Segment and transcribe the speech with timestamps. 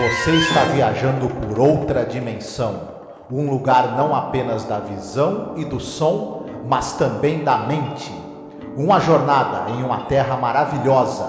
[0.00, 2.88] Você está viajando por outra dimensão,
[3.30, 8.10] um lugar não apenas da visão e do som, mas também da mente.
[8.78, 11.26] Uma jornada em uma terra maravilhosa,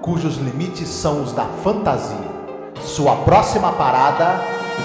[0.00, 2.16] cujos limites são os da fantasia.
[2.80, 4.40] Sua próxima parada,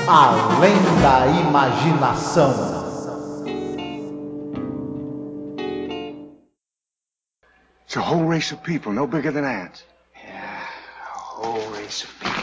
[0.06, 2.52] além da imaginação.
[7.86, 9.86] It's a whole race of people, no bigger than ants.
[10.14, 10.68] Yeah,
[11.16, 12.39] a whole race of people.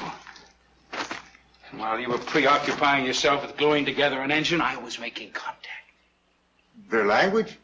[1.71, 5.69] And while you were preoccupying yourself with gluing together an engine, I was making contact.
[6.91, 7.59] Their language?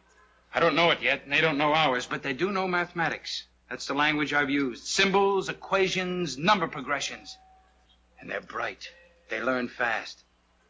[0.55, 3.45] I don't know it yet, and they don't know ours, but they do know mathematics.
[3.71, 4.85] That's the language I've used.
[4.87, 7.37] Symbols, equations, number progressions.
[8.21, 8.89] And they're bright.
[9.31, 10.25] They learn fast.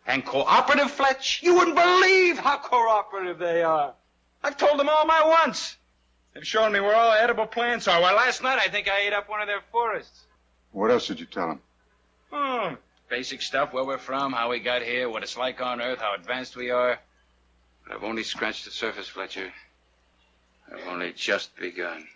[0.06, 1.40] And cooperative, Fletch?
[1.42, 3.94] You wouldn't believe how cooperative they are.
[4.42, 5.76] I've told them all my wants.
[6.34, 8.00] They've shown me where all edible plants are.
[8.00, 10.26] Why, last night I think I ate up one of their forests.
[10.72, 11.60] What else did you tell them?
[12.32, 12.76] Oh,
[13.12, 16.14] basic stuff, where we're from, how we got here, what it's like on Earth, how
[16.14, 16.98] advanced we are.
[17.84, 19.52] But I've only scratched the surface, Fletcher.
[20.72, 22.06] I've only just begun.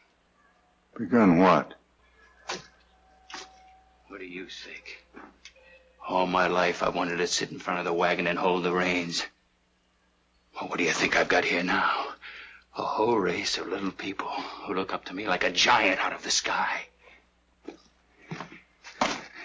[0.98, 1.74] Begun what?
[4.08, 5.04] What do you think?
[6.08, 8.72] All my life I wanted to sit in front of the wagon and hold the
[8.72, 9.22] reins.
[10.54, 12.06] Well, what do you think I've got here now?
[12.74, 16.14] A whole race of little people who look up to me like a giant out
[16.14, 16.86] of the sky.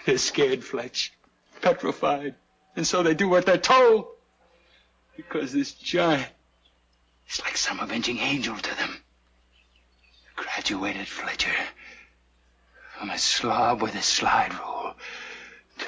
[0.06, 1.12] They're scared, Fletch.
[1.62, 2.34] Petrified.
[2.76, 4.06] And so they do what they're told.
[5.16, 6.26] Because this giant
[7.28, 8.96] is like some avenging angel to them.
[10.36, 11.54] A Graduated Fletcher
[12.98, 14.94] from a slob with a slide rule
[15.78, 15.86] to,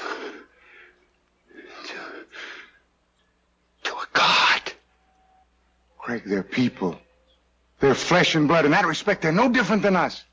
[1.86, 1.94] to,
[3.84, 4.72] to a god.
[5.98, 6.98] Craig, they're people.
[7.81, 8.64] They're flesh and blood.
[8.64, 10.25] In that respect, they're no different than us.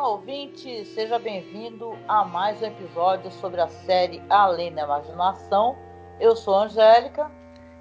[0.00, 5.76] Olá, ouvinte, seja bem-vindo a mais um episódio sobre a série Além da Imaginação.
[6.18, 7.30] Eu sou a Angélica.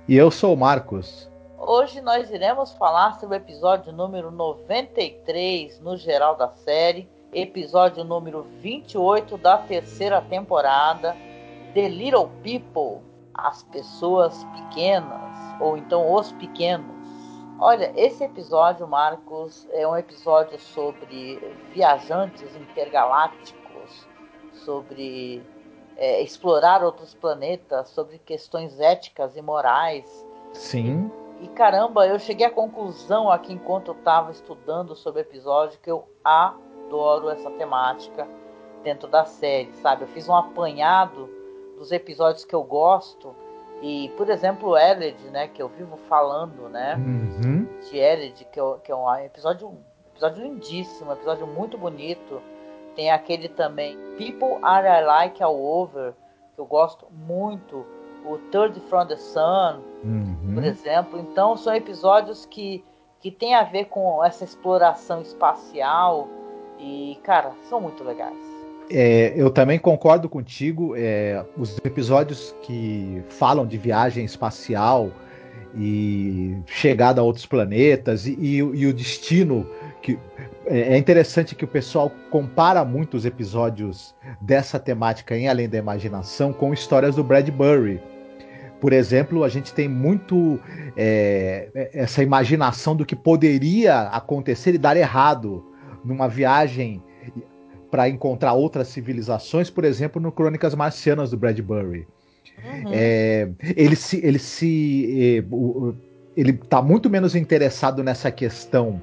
[0.05, 1.31] E eu sou o Marcos.
[1.57, 8.45] Hoje nós iremos falar sobre o episódio número 93 no geral da série, episódio número
[8.61, 11.15] 28 da terceira temporada,
[11.73, 13.01] The Little People,
[13.33, 16.98] as pessoas pequenas, ou então os pequenos.
[17.61, 21.35] Olha, esse episódio, Marcos, é um episódio sobre
[21.73, 24.07] viajantes intergalácticos,
[24.53, 25.43] sobre
[25.97, 30.25] é, explorar outros planetas, sobre questões éticas e morais.
[30.53, 31.11] Sim.
[31.41, 35.91] E caramba, eu cheguei à conclusão aqui enquanto eu estava estudando sobre o episódio que
[35.91, 38.25] eu adoro essa temática
[38.83, 40.03] dentro da série, sabe?
[40.03, 41.29] Eu fiz um apanhado
[41.77, 43.35] dos episódios que eu gosto
[43.81, 47.67] e, por exemplo, Eled, né, que eu vivo falando, né, Uhum.
[47.90, 49.78] de Eled, que, é- que é um episódio,
[50.12, 52.41] episódio lindíssimo, um episódio muito bonito.
[52.95, 56.13] Tem aquele também, People Are I Like All Over,
[56.53, 57.85] que eu gosto muito.
[58.25, 60.51] O Third From The Sun, Uhum.
[60.56, 61.18] por exemplo.
[61.19, 62.84] Então são episódios que,
[63.22, 66.28] que tem a ver com essa exploração espacial
[66.78, 68.58] e, cara, são muito legais.
[68.89, 70.95] É, eu também concordo contigo.
[70.95, 75.11] é, os episódios que falam de viagem espacial
[75.77, 79.67] e chegada a outros planetas e, e o- e o destino
[80.01, 80.17] que
[80.66, 85.77] é é interessante que o pessoal compara muito os episódios dessa temática em Além da
[85.77, 88.01] Imaginação com histórias do Bradbury.
[88.81, 90.59] Por exemplo, a gente tem muito
[90.95, 95.63] é, essa imaginação do que poderia acontecer e dar errado
[96.03, 97.03] numa viagem
[97.89, 102.07] para encontrar outras civilizações, por exemplo, no Crônicas Marcianas do Bradbury.
[102.63, 102.91] Uhum.
[102.91, 105.44] É, ele se, ele se, eh,
[106.35, 109.01] ele está muito menos interessado nessa questão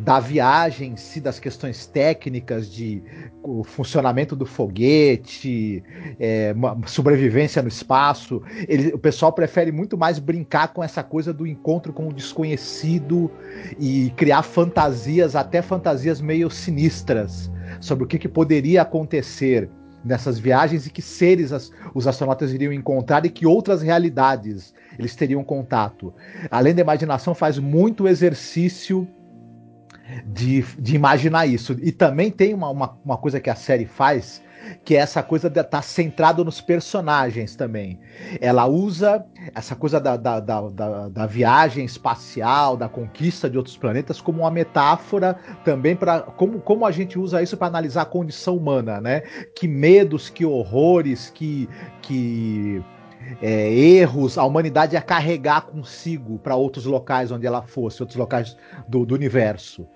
[0.00, 3.02] da viagem, em si, das questões técnicas de
[3.42, 5.82] o funcionamento do foguete,
[6.18, 6.54] é,
[6.86, 8.42] sobrevivência no espaço.
[8.68, 13.30] Ele- o pessoal prefere muito mais brincar com essa coisa do encontro com o desconhecido
[13.78, 17.50] e criar fantasias, até fantasias meio sinistras,
[17.80, 19.68] sobre o que, que poderia acontecer
[20.04, 25.16] nessas viagens e que seres as- os astronautas iriam encontrar e que outras realidades eles
[25.16, 26.14] teriam contato.
[26.50, 29.06] Além da imaginação, faz muito exercício
[30.24, 31.76] de, de imaginar isso.
[31.82, 34.42] E também tem uma, uma, uma coisa que a série faz,
[34.84, 37.98] que é essa coisa de estar centrado nos personagens também.
[38.40, 39.24] Ela usa
[39.54, 44.40] essa coisa da, da, da, da, da viagem espacial, da conquista de outros planetas, como
[44.40, 49.00] uma metáfora também para como, como a gente usa isso para analisar a condição humana,
[49.00, 49.20] né?
[49.54, 51.68] Que medos, que horrores, que,
[52.02, 52.82] que
[53.40, 58.56] é, erros a humanidade ia carregar consigo para outros locais onde ela fosse, outros locais
[58.88, 59.86] do, do universo,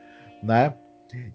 [0.43, 0.75] né?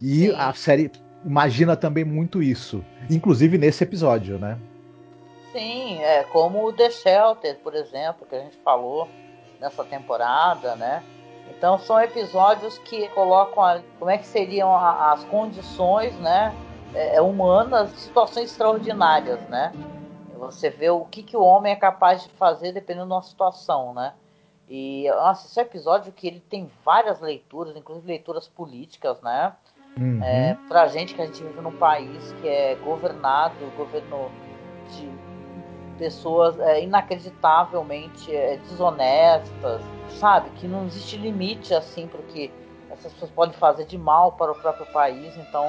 [0.01, 0.35] E Sim.
[0.35, 0.91] a série
[1.25, 4.57] imagina também muito isso, inclusive nesse episódio, né?
[5.51, 9.07] Sim, é como o The Shelter, por exemplo, que a gente falou
[9.59, 11.03] nessa temporada, né?
[11.49, 16.53] Então são episódios que colocam a, como é que seriam a, as condições, né,
[16.93, 19.71] é, humanas, situações extraordinárias, né?
[20.37, 24.13] Você vê o que, que o homem é capaz de fazer dependendo da situação, né?
[24.69, 29.53] E nossa, esse é um episódio que ele tem várias leituras, inclusive leituras políticas, né?
[29.97, 30.21] Uhum.
[30.23, 34.29] É, pra gente que a gente vive num país que é governado, governo
[34.89, 35.09] de
[35.97, 40.49] pessoas é, inacreditavelmente é, desonestas, sabe?
[40.51, 42.51] Que não existe limite assim para o que
[42.89, 45.37] essas pessoas podem fazer de mal para o próprio país.
[45.37, 45.65] Então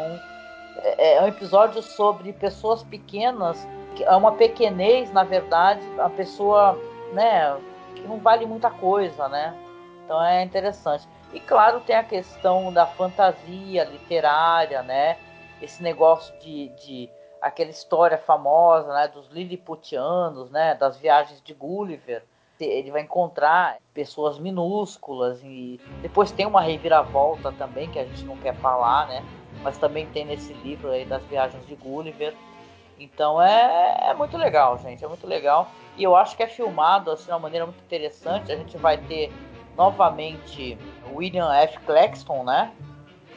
[0.79, 3.67] é, é um episódio sobre pessoas pequenas,
[4.01, 6.79] é uma pequenez, na verdade, a pessoa,
[7.13, 7.57] né,
[8.07, 9.57] não vale muita coisa, né?
[10.05, 11.09] Então é interessante.
[11.33, 15.19] E claro, tem a questão da fantasia literária, né?
[15.61, 17.11] Esse negócio de, de
[17.41, 22.25] aquela história famosa, né, dos Lilliputianos, né, das viagens de Gulliver.
[22.59, 28.37] Ele vai encontrar pessoas minúsculas e depois tem uma reviravolta também que a gente não
[28.39, 29.23] quer falar, né?
[29.63, 32.35] Mas também tem nesse livro aí das viagens de Gulliver.
[32.99, 35.71] Então é, é muito legal, gente, é muito legal.
[35.97, 38.53] E eu acho que é filmado assim de uma maneira muito interessante.
[38.53, 39.33] A gente vai ter
[39.77, 40.79] novamente
[41.15, 41.79] William F.
[41.81, 42.73] Claxton, né?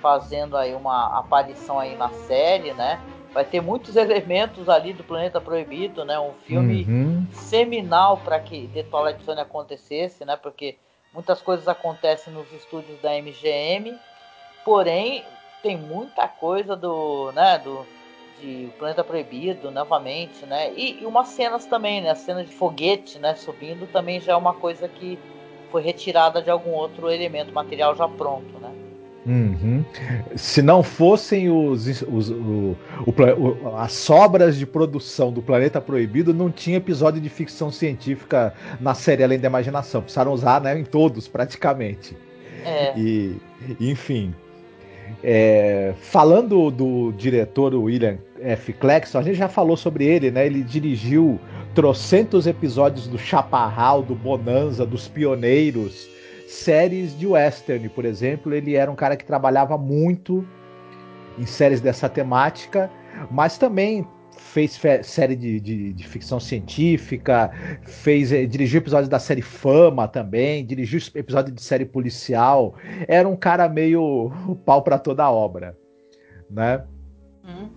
[0.01, 2.99] Fazendo aí uma aparição aí na série, né?
[3.33, 6.19] vai ter muitos elementos ali do Planeta Proibido, né?
[6.19, 7.27] Um filme uhum.
[7.31, 10.35] seminal para que The Twilight Zone acontecesse, né?
[10.35, 10.77] Porque
[11.13, 13.97] muitas coisas acontecem nos estúdios da MGM,
[14.65, 15.23] porém
[15.61, 17.59] tem muita coisa do, né?
[17.59, 17.85] Do
[18.41, 20.71] de Planeta Proibido, novamente, né?
[20.75, 22.09] E, e umas cenas também, né?
[22.09, 23.35] A cena de foguete, né?
[23.35, 25.19] Subindo também já é uma coisa que
[25.71, 28.71] foi retirada de algum outro elemento, material já pronto, né?
[29.25, 29.83] Uhum.
[30.35, 32.75] Se não fossem os, os o,
[33.05, 38.95] o, as sobras de produção do Planeta Proibido, não tinha episódio de ficção científica na
[38.95, 40.01] série Além da Imaginação.
[40.01, 42.17] Precisaram usar né, em todos, praticamente.
[42.65, 42.97] É.
[42.97, 43.37] E,
[43.79, 44.33] enfim.
[45.23, 48.73] É, falando do diretor William F.
[48.73, 50.45] Claxton, a gente já falou sobre ele, né?
[50.45, 51.39] Ele dirigiu
[51.75, 56.09] trocentos episódios do Chaparral, do Bonanza, dos Pioneiros
[56.47, 58.53] séries de western, por exemplo.
[58.53, 60.45] Ele era um cara que trabalhava muito
[61.37, 62.89] em séries dessa temática,
[63.29, 64.07] mas também
[64.49, 67.51] fez série de, de, de, ficção científica,
[67.83, 72.73] fez eh, dirigiu episódios da série Fama também, dirigiu episódio de série policial.
[73.07, 74.31] Era um cara meio
[74.65, 75.77] pau para toda a obra,
[76.49, 76.83] né?
[77.45, 77.69] Hum.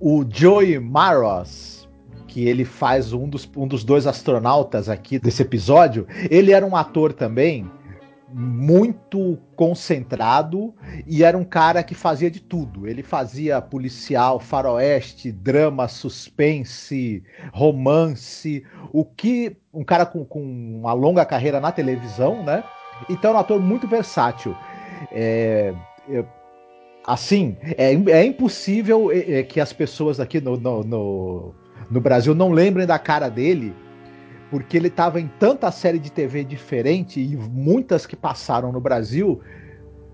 [0.00, 1.86] O Joey Maros,
[2.26, 6.74] que ele faz um dos, um dos dois astronautas aqui desse episódio, ele era um
[6.74, 7.70] ator também
[8.36, 10.74] muito concentrado
[11.06, 12.84] e era um cara que fazia de tudo.
[12.84, 17.22] Ele fazia policial, faroeste, drama, suspense,
[17.52, 22.64] romance, o que um cara com, com uma longa carreira na televisão, né?
[23.08, 24.56] Então é um ator muito versátil.
[25.12, 25.72] É,
[26.08, 26.24] é,
[27.06, 31.54] assim, é, é impossível é, é, que as pessoas aqui no, no, no,
[31.88, 33.72] no Brasil não lembrem da cara dele
[34.54, 39.40] porque ele estava em tanta série de TV diferente e muitas que passaram no Brasil.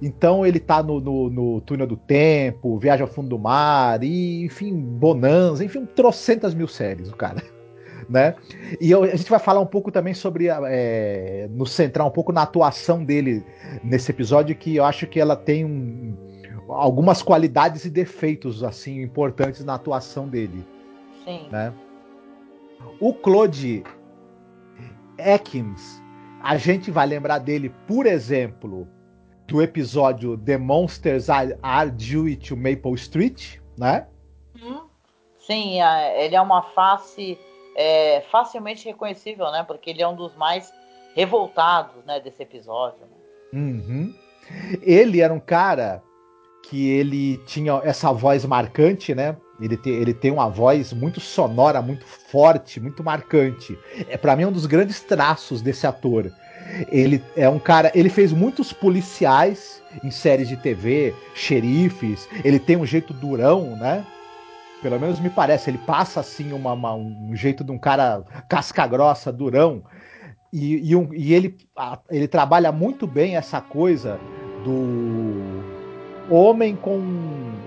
[0.01, 4.43] Então ele tá no, no, no Túnel do Tempo, Viagem ao Fundo do Mar, e,
[4.43, 7.43] enfim, Bonanza, enfim, trocentas mil séries, o cara.
[8.09, 8.35] Né?
[8.81, 12.33] E eu, a gente vai falar um pouco também sobre, é, no centrar um pouco
[12.33, 13.45] na atuação dele
[13.85, 16.17] nesse episódio, que eu acho que ela tem um,
[16.71, 20.67] algumas qualidades e defeitos assim importantes na atuação dele.
[21.25, 21.47] Sim.
[21.53, 21.73] Né?
[22.99, 23.85] O Claude
[25.21, 26.03] Atkins,
[26.43, 28.89] a gente vai lembrar dele, por exemplo,
[29.47, 34.07] do episódio The Monsters Are, Are Due to Maple Street, né?
[34.61, 34.83] Uhum.
[35.39, 35.81] Sim,
[36.17, 37.39] ele é uma face
[37.77, 39.65] é, facilmente reconhecível, né?
[39.65, 40.73] Porque ele é um dos mais
[41.15, 43.01] revoltados, né, desse episódio.
[43.01, 43.59] Né?
[43.61, 44.15] Uhum.
[44.83, 46.03] Ele era um cara
[46.65, 49.37] que ele tinha essa voz marcante, né?
[49.61, 53.79] Ele tem, ele tem uma voz muito sonora, muito forte, muito marcante.
[54.09, 56.33] É para mim um dos grandes traços desse ator.
[56.91, 62.29] Ele é um cara, ele fez muitos policiais em séries de TV, xerifes.
[62.45, 64.05] Ele tem um jeito durão, né?
[64.81, 68.87] Pelo menos me parece, ele passa assim uma, uma, um jeito de um cara casca
[68.87, 69.83] grossa, durão.
[70.53, 71.57] E, e, um, e ele,
[72.11, 74.19] ele trabalha muito bem essa coisa
[74.65, 75.63] do
[76.35, 77.01] homem com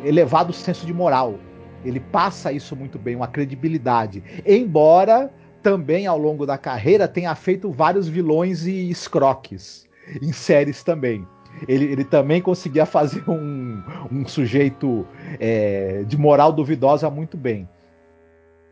[0.03, 1.35] elevado senso de moral.
[1.83, 4.23] Ele passa isso muito bem, uma credibilidade.
[4.45, 9.87] Embora também ao longo da carreira tenha feito vários vilões e escroques
[10.21, 11.25] em séries também.
[11.67, 15.07] ele, ele também conseguia fazer um, um sujeito
[15.39, 17.67] é, de moral duvidosa muito bem.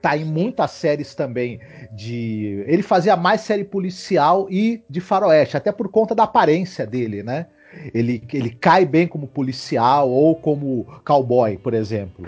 [0.02, 1.60] Tá em muitas séries também
[1.92, 2.64] de.
[2.66, 7.46] Ele fazia mais série policial e de faroeste, até por conta da aparência dele, né?
[7.94, 12.28] Ele, ele cai bem como policial ou como cowboy, por exemplo.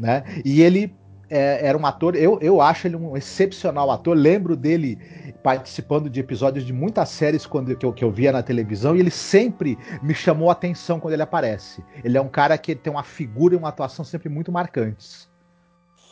[0.00, 0.24] Né?
[0.44, 0.94] E ele
[1.28, 4.16] é, era um ator, eu, eu acho ele um excepcional ator.
[4.16, 4.98] Lembro dele
[5.42, 9.00] participando de episódios de muitas séries quando, que, eu, que eu via na televisão e
[9.00, 11.84] ele sempre me chamou a atenção quando ele aparece.
[12.04, 15.30] Ele é um cara que tem uma figura e uma atuação sempre muito marcantes.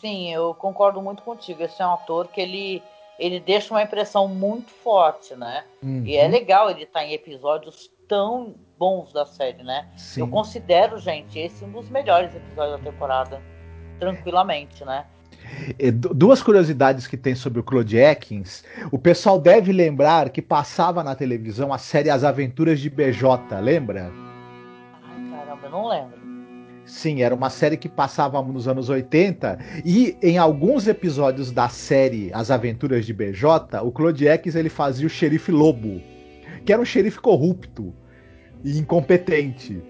[0.01, 1.63] Sim, eu concordo muito contigo.
[1.63, 2.83] Esse é um ator que ele,
[3.19, 5.65] ele deixa uma impressão muito forte, né?
[5.83, 6.05] Uhum.
[6.07, 9.89] E é legal ele estar tá em episódios tão bons da série, né?
[9.97, 10.21] Sim.
[10.21, 13.43] Eu considero, gente, esse um dos melhores episódios da temporada,
[13.99, 15.05] tranquilamente, né?
[16.15, 18.65] Duas curiosidades que tem sobre o Claude Atkins.
[18.91, 24.13] O pessoal deve lembrar que passava na televisão a série As Aventuras de BJ, lembra?
[25.03, 26.19] Ai, caramba, eu não lembro.
[26.85, 32.31] Sim, era uma série que passava nos anos 80 e em alguns episódios da série
[32.33, 36.01] As Aventuras de BJ, o Claude Atkins ele fazia o xerife Lobo,
[36.65, 37.95] que era um xerife corrupto
[38.65, 39.83] e incompetente.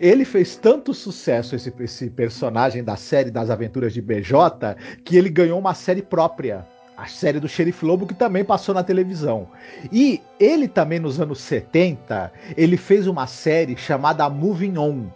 [0.00, 5.28] Ele fez tanto sucesso, esse, esse personagem da série das aventuras de BJ, que ele
[5.28, 6.66] ganhou uma série própria.
[6.96, 9.48] A série do Xerife Lobo, que também passou na televisão.
[9.90, 15.06] E ele também, nos anos 70, ele fez uma série chamada Moving On,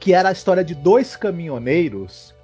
[0.00, 2.34] que era a história de dois caminhoneiros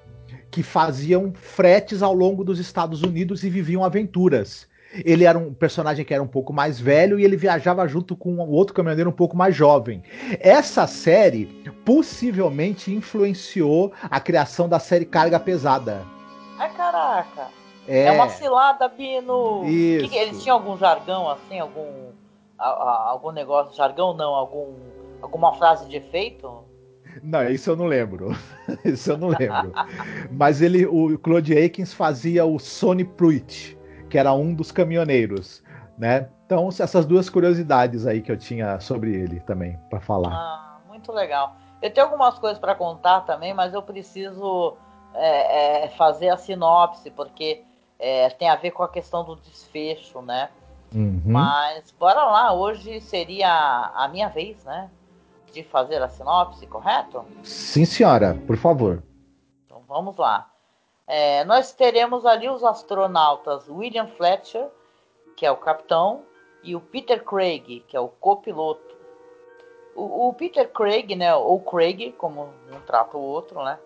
[0.51, 4.69] que faziam fretes ao longo dos Estados Unidos e viviam aventuras.
[5.05, 8.35] Ele era um personagem que era um pouco mais velho e ele viajava junto com
[8.35, 10.03] o outro caminhoneiro um pouco mais jovem.
[10.39, 11.47] Essa série
[11.85, 16.05] possivelmente influenciou a criação da série Carga Pesada.
[16.59, 17.49] Ai, caraca!
[17.89, 19.65] É, é uma cilada, Bino!
[19.65, 20.15] Isso.
[20.15, 22.13] Eles tinham algum jargão, assim, algum.
[22.59, 24.75] A, a, algum negócio, jargão não, algum,
[25.21, 26.63] alguma frase de efeito?
[27.21, 28.37] Não, isso eu não lembro.
[28.85, 29.73] isso eu não lembro.
[30.31, 33.77] Mas ele, o Claude Akins fazia o Sonny Pruitt
[34.13, 35.63] que era um dos caminhoneiros,
[35.97, 36.29] né?
[36.45, 40.35] Então, essas duas curiosidades aí que eu tinha sobre ele também para falar.
[40.35, 41.57] Ah, muito legal.
[41.81, 44.77] Eu tenho algumas coisas para contar também, mas eu preciso
[45.15, 47.65] é, é, fazer a sinopse, porque
[47.99, 50.51] é, tem a ver com a questão do desfecho, né?
[50.95, 51.23] Uhum.
[51.25, 53.49] Mas bora lá, hoje seria
[53.95, 54.91] a minha vez, né?
[55.55, 57.25] De fazer a sinopse, correto?
[57.43, 59.03] Sim, senhora, por favor.
[59.65, 60.52] Então vamos lá.
[61.15, 64.67] É, nós teremos ali os astronautas William Fletcher,
[65.37, 66.23] que é o capitão,
[66.63, 68.97] e o Peter Craig, que é o copiloto.
[69.95, 73.79] O, o Peter Craig, né, ou Craig, como um trata o outro, né,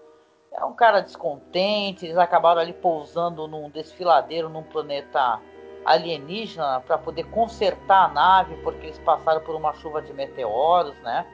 [0.52, 2.06] é um cara descontente.
[2.06, 5.40] Eles acabaram ali pousando num desfiladeiro num planeta
[5.84, 11.26] alienígena para poder consertar a nave, porque eles passaram por uma chuva de meteoros, né?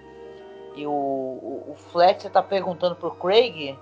[0.75, 3.79] E o, o, o Fletcher está perguntando pro Craig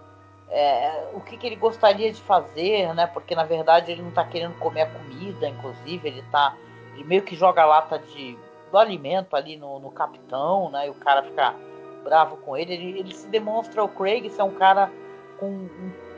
[0.51, 3.07] é, o que, que, ele gostaria de fazer, né?
[3.07, 6.57] Porque na verdade ele não está querendo comer a comida, inclusive ele tá.
[6.95, 8.37] Ele meio que joga lata de,
[8.71, 10.89] do alimento ali no, no capitão, né?
[10.89, 11.55] E o cara fica
[12.03, 12.75] bravo com ele.
[12.75, 14.91] Ele, ele se demonstra o Craig ser um cara
[15.39, 15.69] com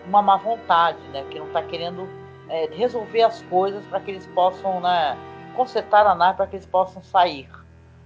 [0.07, 1.25] uma má vontade, né?
[1.31, 2.09] Que não está querendo
[2.49, 5.17] é, resolver as coisas para que eles possam, né?
[5.55, 7.49] Consertar a nave para que eles possam sair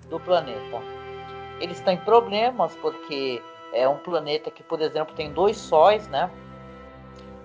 [0.08, 0.80] do planeta.
[1.60, 3.40] Eles em problemas porque
[3.76, 6.30] é um planeta que, por exemplo, tem dois sóis, né?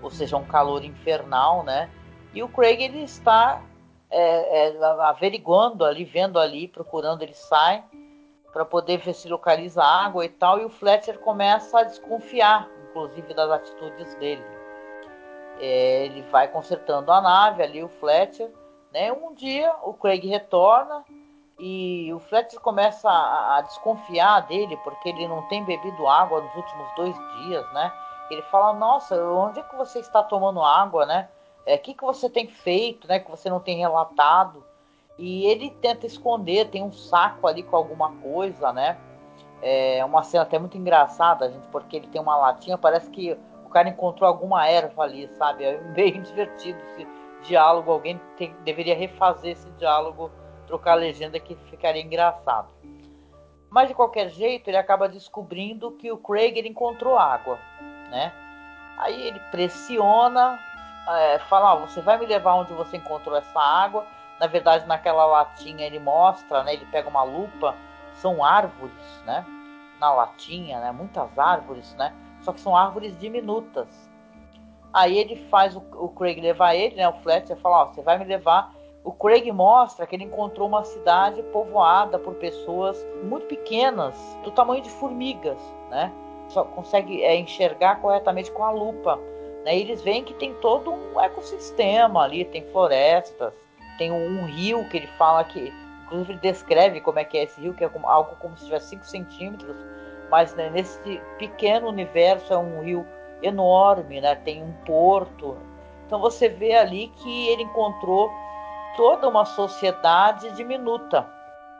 [0.01, 1.89] Ou seja, um calor infernal, né?
[2.33, 3.61] E o Craig ele está
[4.09, 7.83] é, é, averiguando ali, vendo ali, procurando, ele sai
[8.51, 10.59] para poder ver se localiza água e tal.
[10.59, 14.43] E o Fletcher começa a desconfiar, inclusive, das atitudes dele.
[15.59, 18.50] É, ele vai consertando a nave ali, o Fletcher.
[18.91, 19.11] Né?
[19.11, 21.05] Um dia o Craig retorna
[21.63, 26.96] e o Fletcher começa a, desconfiar dele porque ele não tem bebido água nos últimos
[26.96, 27.94] dois dias, né?
[28.32, 31.30] Ele fala: Nossa, onde é que você está tomando água, né?
[31.63, 33.20] É, o que, que você tem feito, né?
[33.20, 34.65] Que você não tem relatado.
[35.20, 38.98] E ele tenta esconder, tem um saco ali com alguma coisa, né?
[39.62, 43.70] É uma cena até muito engraçada, gente, porque ele tem uma latinha, parece que o
[43.70, 45.63] cara encontrou alguma erva ali, sabe?
[45.63, 47.08] É bem divertido esse
[47.44, 47.91] diálogo.
[47.91, 50.32] Alguém tem, deveria refazer esse diálogo
[50.72, 52.70] trocar a legenda que ficaria engraçado.
[53.70, 57.60] Mas de qualquer jeito, ele acaba descobrindo que o Craig ele encontrou água,
[58.10, 58.32] né?
[58.98, 60.58] Aí ele pressiona,
[61.10, 64.06] é, fala: oh, você vai me levar onde você encontrou essa água?
[64.40, 66.74] Na verdade, naquela latinha ele mostra, né?
[66.74, 67.75] Ele pega uma lupa,
[68.13, 69.46] são árvores, né?
[70.00, 70.92] Na latinha, né?
[70.92, 72.13] Muitas árvores, né?
[72.42, 74.10] Só que são árvores diminutas.
[74.94, 77.08] Aí ele faz o, o Craig levar ele, né?
[77.10, 80.84] O Fletcher fala: oh, você vai me levar o Craig mostra que ele encontrou uma
[80.84, 85.58] cidade povoada por pessoas muito pequenas, do tamanho de formigas,
[85.89, 86.12] né?
[86.50, 89.17] Só consegue é, enxergar corretamente com a lupa.
[89.65, 89.77] Né?
[89.77, 93.53] Eles veem que tem todo um ecossistema ali, tem florestas,
[93.98, 95.74] tem um rio que ele fala que,
[96.05, 98.89] inclusive ele descreve como é que é esse rio, que é algo como se tivesse
[98.89, 99.75] 5 centímetros,
[100.29, 101.00] mas né, nesse
[101.39, 103.05] pequeno universo é um rio
[103.41, 104.36] enorme, né?
[104.36, 105.58] Tem um porto.
[106.05, 108.29] Então você vê ali que ele encontrou
[108.95, 111.27] toda uma sociedade diminuta.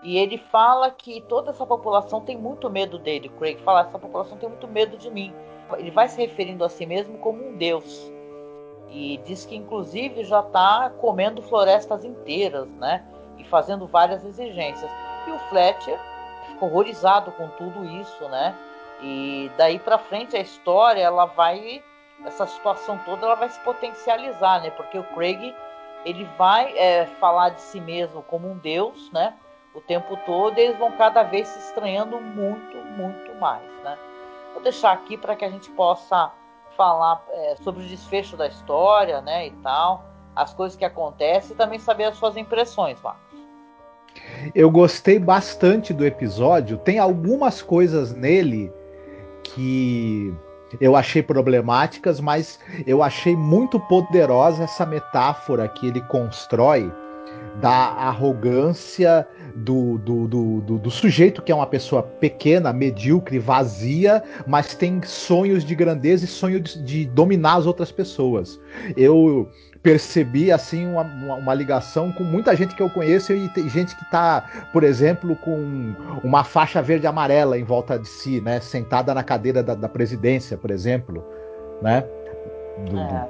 [0.03, 3.30] E ele fala que toda essa população tem muito medo dele.
[3.30, 5.34] Craig fala: essa população tem muito medo de mim.
[5.77, 8.12] Ele vai se referindo a si mesmo como um deus.
[8.89, 13.06] E diz que, inclusive, já está comendo florestas inteiras, né?
[13.38, 14.91] E fazendo várias exigências.
[15.27, 15.98] E o Fletcher
[16.48, 18.56] ficou horrorizado com tudo isso, né?
[19.01, 21.82] E daí para frente a história, ela vai.
[22.25, 24.70] Essa situação toda ela vai se potencializar, né?
[24.72, 25.56] Porque o Craig
[26.05, 29.34] ele vai é, falar de si mesmo como um deus, né?
[29.74, 33.98] O tempo todo, e eles vão cada vez se estranhando muito, muito mais, né?
[34.53, 36.31] Vou deixar aqui para que a gente possa
[36.75, 40.05] falar é, sobre o desfecho da história, né, e tal,
[40.36, 43.22] as coisas que acontecem e também saber as suas impressões, Marcos.
[44.53, 46.77] Eu gostei bastante do episódio.
[46.77, 48.72] Tem algumas coisas nele
[49.43, 50.34] que
[50.80, 56.92] eu achei problemáticas, mas eu achei muito poderosa essa metáfora que ele constrói
[57.60, 64.74] da arrogância do, do, do, do, sujeito que é uma pessoa pequena, medíocre, vazia, mas
[64.74, 68.60] tem sonhos de grandeza e sonho de, de dominar as outras pessoas.
[68.96, 69.50] Eu
[69.82, 73.96] percebi assim uma, uma, uma, ligação com muita gente que eu conheço e tem gente
[73.96, 79.14] que está, por exemplo, com uma faixa verde amarela em volta de si, né, sentada
[79.14, 81.24] na cadeira da, da presidência, por exemplo,
[81.82, 82.06] né?
[82.90, 83.30] Do, é.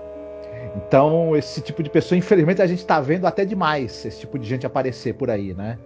[0.75, 4.47] Então esse tipo de pessoa, infelizmente, a gente está vendo até demais esse tipo de
[4.47, 5.77] gente aparecer por aí, né?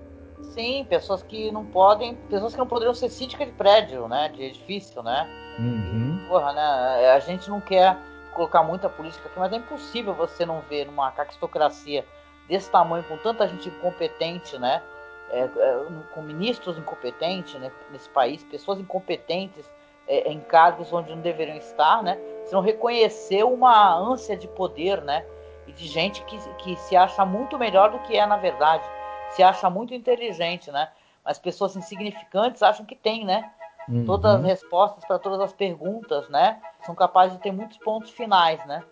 [0.41, 4.43] Sim, pessoas que não podem, pessoas que não poderiam ser síndica de prédio, né, de
[4.43, 5.27] edifício, né?
[5.59, 6.20] Uhum.
[6.27, 7.11] Porra, né?
[7.11, 7.98] A gente não quer
[8.35, 12.05] colocar muita política aqui, mas é impossível você não ver numa caquistocracia
[12.48, 14.83] desse tamanho, com tanta gente incompetente, né?
[15.31, 19.65] É, é, com ministros incompetentes né, nesse país, pessoas incompetentes
[20.07, 22.19] é, em cargos onde não deveriam estar, né?
[22.43, 25.25] Você não reconhecer uma ânsia de poder, né?
[25.65, 28.83] E de gente que, que se acha muito melhor do que é na verdade,
[29.31, 30.89] se acha muito inteligente, né?
[31.24, 33.51] Mas pessoas insignificantes acham que tem, né?
[33.87, 34.05] Uhum.
[34.05, 36.61] Todas as respostas para todas as perguntas, né?
[36.85, 38.83] São capazes de ter muitos pontos finais, né?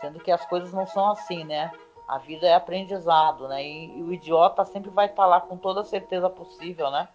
[0.00, 1.70] Sendo que as coisas não são assim, né?
[2.08, 3.64] A vida é aprendizado, né?
[3.64, 7.08] E, e o idiota sempre vai estar tá lá com toda a certeza possível, né?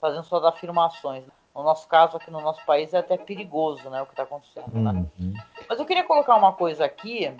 [0.00, 1.24] Fazendo suas afirmações.
[1.54, 4.02] No nosso caso, aqui no nosso país, é até perigoso, né?
[4.02, 5.06] O que está acontecendo, né?
[5.18, 5.34] Uhum.
[5.68, 7.34] Mas eu queria colocar uma coisa aqui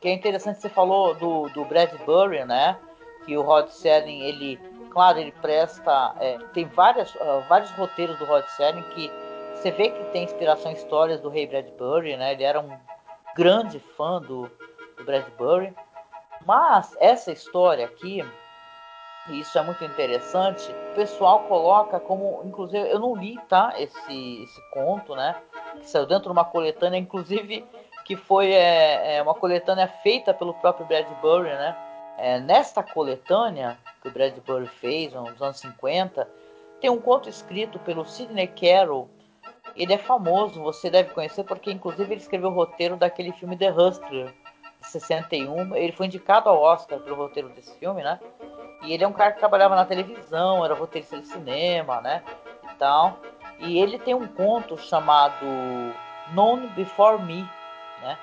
[0.00, 0.60] que é interessante.
[0.60, 2.78] Você falou do, do Bradbury, né?
[3.24, 4.60] Que o Rod Serling, ele
[4.96, 6.14] claro, ele presta.
[6.18, 9.12] É, tem várias, uh, vários roteiros do Rod Serling que
[9.54, 12.32] você vê que tem inspiração em histórias do Ray Bradbury, né?
[12.32, 12.78] Ele era um
[13.36, 14.50] grande fã do,
[14.96, 15.74] do Bradbury.
[16.46, 18.24] Mas essa história aqui,
[19.28, 22.40] e isso é muito interessante, o pessoal coloca como.
[22.46, 23.74] Inclusive, eu não li, tá?
[23.76, 25.36] Esse, esse conto, né?
[25.78, 27.66] Que saiu dentro de uma coletânea, inclusive,
[28.06, 31.85] que foi é, é uma coletânea feita pelo próprio Bradbury, né?
[32.18, 36.28] É, nesta coletânea que o Bradbury fez nos anos 50,
[36.80, 39.08] tem um conto escrito pelo Sidney Carroll.
[39.74, 43.70] Ele é famoso, você deve conhecer, porque inclusive ele escreveu o roteiro daquele filme The
[43.70, 44.32] Hustler,
[44.80, 45.74] de 61.
[45.74, 48.18] Ele foi indicado ao Oscar pelo roteiro desse filme, né?
[48.82, 52.22] E ele é um cara que trabalhava na televisão, era roteirista de cinema, né?
[52.72, 53.18] E tal.
[53.58, 55.44] E ele tem um conto chamado
[56.32, 57.42] None Before Me,
[58.00, 58.18] né?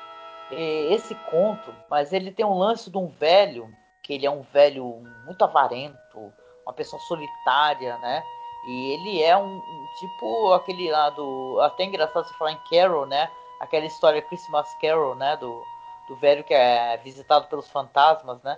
[0.52, 3.70] Esse conto, mas ele tem um lance de um velho
[4.04, 6.34] que ele é um velho muito avarento,
[6.66, 8.24] uma pessoa solitária, né?
[8.68, 11.60] E ele é um, um tipo aquele lá do.
[11.62, 13.30] Até engraçado você falar em Carol, né?
[13.60, 15.36] Aquela história Christmas Carol, né?
[15.38, 15.64] Do,
[16.08, 18.58] do velho que é visitado pelos fantasmas, né?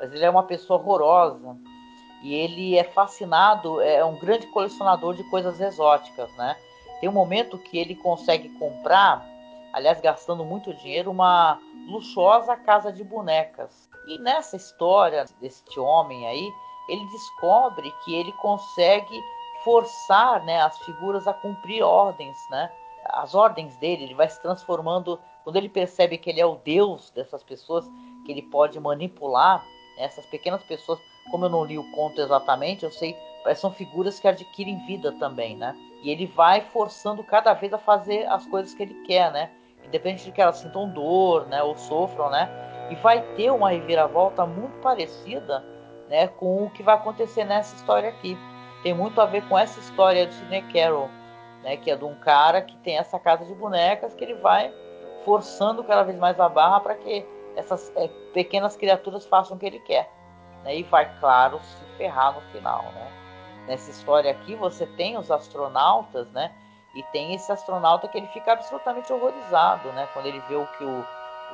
[0.00, 1.56] Mas ele é uma pessoa horrorosa.
[2.22, 6.56] E ele é fascinado, é um grande colecionador de coisas exóticas, né?
[7.00, 9.24] Tem um momento que ele consegue comprar,
[9.76, 13.90] aliás, gastando muito dinheiro, uma luxuosa casa de bonecas.
[14.08, 16.50] E nessa história deste homem aí,
[16.88, 19.22] ele descobre que ele consegue
[19.62, 22.72] forçar né, as figuras a cumprir ordens, né?
[23.04, 25.20] As ordens dele, ele vai se transformando.
[25.44, 27.86] Quando ele percebe que ele é o Deus dessas pessoas,
[28.24, 29.62] que ele pode manipular
[29.98, 30.98] né, essas pequenas pessoas.
[31.30, 33.14] Como eu não li o conto exatamente, eu sei,
[33.54, 35.76] são figuras que adquirem vida também, né?
[36.02, 39.50] E ele vai forçando cada vez a fazer as coisas que ele quer, né?
[39.86, 41.62] Independente de que elas sintam dor, né?
[41.62, 42.48] Ou sofram, né?
[42.90, 45.64] e vai ter uma reviravolta muito parecida
[46.08, 48.38] né, com o que vai acontecer nessa história aqui.
[48.82, 51.10] Tem muito a ver com essa história do Sidney Carroll,
[51.62, 54.72] né, que é de um cara que tem essa casa de bonecas que ele vai
[55.24, 59.66] forçando cada vez mais a barra para que essas é, pequenas criaturas façam o que
[59.66, 60.10] ele quer.
[60.62, 62.82] Né, e vai, claro, se ferrar no final.
[62.82, 63.12] Né?
[63.66, 66.52] Nessa história aqui você tem os astronautas, né?
[66.96, 70.08] E tem esse astronauta que ele fica absolutamente horrorizado, né?
[70.14, 71.04] Quando ele vê o que o,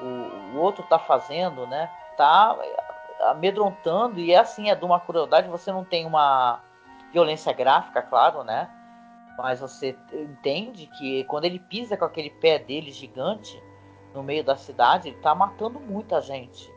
[0.01, 1.91] o, o outro está fazendo, né?
[2.17, 2.57] Tá
[3.23, 5.49] amedrontando e é assim, é de uma crueldade.
[5.49, 6.61] Você não tem uma
[7.13, 8.71] violência gráfica, claro, né?
[9.37, 13.61] Mas você entende que quando ele pisa com aquele pé dele gigante
[14.15, 16.73] no meio da cidade, ele tá matando muita gente.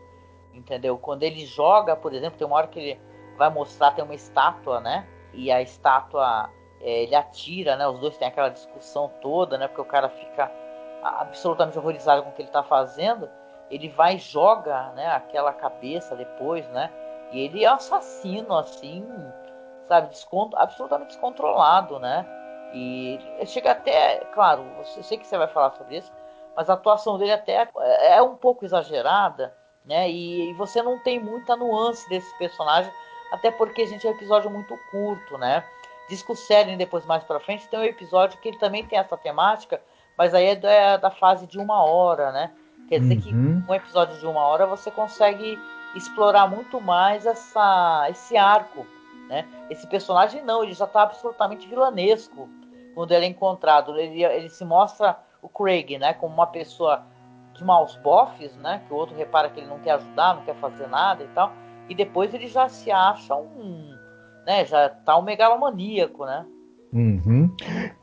[0.52, 0.98] Entendeu?
[0.98, 3.00] Quando ele joga, por exemplo, tem uma hora que ele
[3.38, 5.08] vai mostrar, tem uma estátua, né?
[5.34, 6.50] E a estátua
[6.86, 7.88] é, ele atira, né?
[7.88, 9.68] Os dois têm aquela discussão toda, né?
[9.68, 10.52] Porque o cara fica
[11.02, 13.28] absolutamente horrorizado com o que ele está fazendo.
[13.72, 15.08] Ele vai e joga, né?
[15.08, 16.92] Aquela cabeça depois, né?
[17.32, 19.04] E ele é assassino, assim,
[19.88, 20.10] sabe?
[20.56, 22.24] Absolutamente descontrolado, né?
[22.72, 24.64] E chega até, claro,
[24.96, 26.12] eu sei que você vai falar sobre isso,
[26.56, 27.68] mas a atuação dele até
[28.02, 30.08] é um pouco exagerada, né?
[30.08, 32.92] E, e você não tem muita nuance desse personagem,
[33.32, 35.66] até porque, gente, é um episódio muito curto, né?
[36.08, 39.00] Diz que o Seren, depois mais pra frente, tem um episódio que ele também tem
[39.00, 39.82] essa temática,
[40.18, 42.52] mas aí é da, é da fase de uma hora, né?
[42.88, 43.22] Quer dizer uhum.
[43.64, 45.58] que um episódio de uma hora você consegue
[45.96, 48.86] explorar muito mais essa, esse arco,
[49.28, 49.48] né?
[49.70, 52.48] Esse personagem não, ele já está absolutamente vilanesco
[52.94, 53.98] quando ele é encontrado.
[54.00, 56.14] Ele, ele se mostra o Craig, né?
[56.14, 57.04] Como uma pessoa
[57.54, 58.84] de maus bofes, né?
[58.88, 61.52] Que o outro repara que ele não quer ajudar, não quer fazer nada e tal.
[61.90, 63.95] E depois ele já se acha um
[64.46, 64.66] né?
[64.66, 66.46] Já tá um megalomaníaco, né?
[66.94, 67.52] Uhum.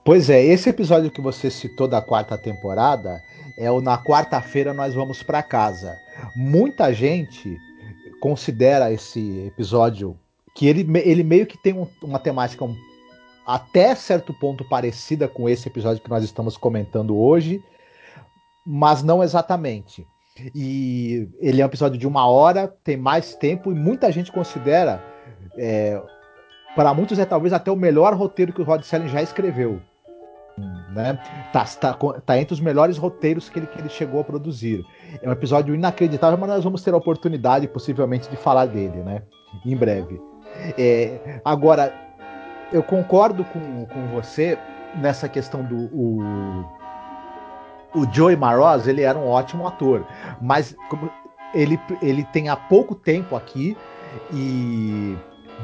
[0.05, 3.19] Pois é, esse episódio que você citou da quarta temporada
[3.59, 5.97] é o Na Quarta-feira Nós Vamos para Casa.
[6.37, 7.57] Muita gente
[8.21, 10.19] considera esse episódio
[10.55, 12.77] que ele, ele meio que tem um, uma temática um,
[13.47, 17.63] até certo ponto parecida com esse episódio que nós estamos comentando hoje,
[18.67, 20.07] mas não exatamente.
[20.55, 25.03] E ele é um episódio de uma hora, tem mais tempo, e muita gente considera
[25.57, 26.01] é,
[26.75, 29.81] para muitos é talvez até o melhor roteiro que o Rod Serling já escreveu.
[30.95, 31.19] Né?
[31.53, 34.85] Tá, tá, tá, entre os melhores roteiros que ele, que ele chegou a produzir.
[35.23, 39.23] É um episódio inacreditável, mas nós vamos ter a oportunidade, possivelmente, de falar dele, né?
[39.65, 40.21] Em breve.
[40.77, 41.93] É, agora,
[42.71, 44.59] eu concordo com, com você
[44.95, 45.87] nessa questão do.
[45.95, 46.65] O,
[47.95, 50.07] o Joey Maroz, ele era um ótimo ator,
[50.41, 50.77] mas
[51.55, 53.77] ele, ele tem há pouco tempo aqui
[54.33, 55.17] e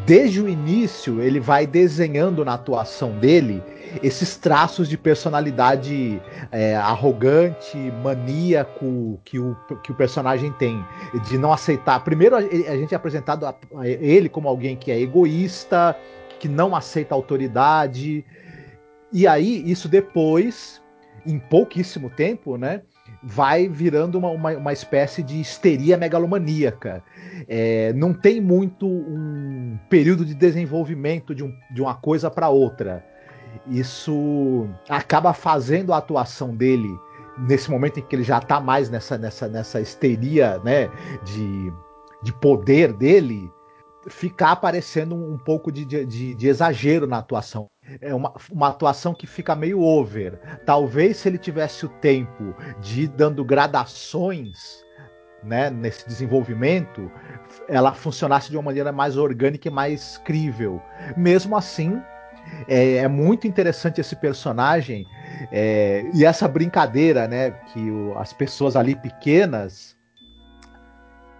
[0.06, 3.62] desde o início ele vai desenhando na atuação dele
[4.02, 6.20] esses traços de personalidade
[6.52, 10.84] é, arrogante, maníaco que o, que o personagem tem,
[11.26, 12.04] de não aceitar.
[12.04, 15.96] Primeiro a, gente é apresentado a, a ele como alguém que é egoísta,
[16.38, 18.24] que não aceita autoridade,
[19.12, 20.82] e aí isso depois,
[21.26, 22.82] em pouquíssimo tempo, né?
[23.22, 27.02] Vai virando uma, uma, uma espécie de histeria megalomaníaca.
[27.48, 33.04] É, não tem muito um período de desenvolvimento de, um, de uma coisa para outra.
[33.66, 36.88] Isso acaba fazendo a atuação dele
[37.46, 40.90] nesse momento em que ele já está mais nessa, nessa, nessa histeria né,
[41.24, 41.72] de,
[42.22, 43.50] de poder dele,
[44.08, 47.68] ficar aparecendo um pouco de, de, de exagero na atuação
[48.00, 50.38] é uma, uma atuação que fica meio over.
[50.66, 54.84] Talvez se ele tivesse o tempo de ir dando gradações
[55.42, 57.10] né, nesse desenvolvimento,
[57.68, 60.82] ela funcionasse de uma maneira mais orgânica e mais crível.
[61.16, 62.00] Mesmo assim,
[62.66, 65.06] é, é muito interessante esse personagem
[65.52, 69.96] é, e essa brincadeira, né, que o, as pessoas ali pequenas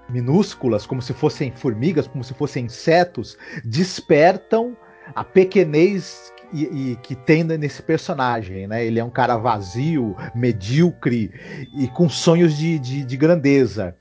[0.09, 4.77] minúsculas, como se fossem formigas, como se fossem insetos, despertam
[5.15, 8.85] a pequenez e, e, que tem nesse personagem, né?
[8.85, 11.31] Ele é um cara vazio, medíocre
[11.77, 13.97] e com sonhos de, de, de grandeza.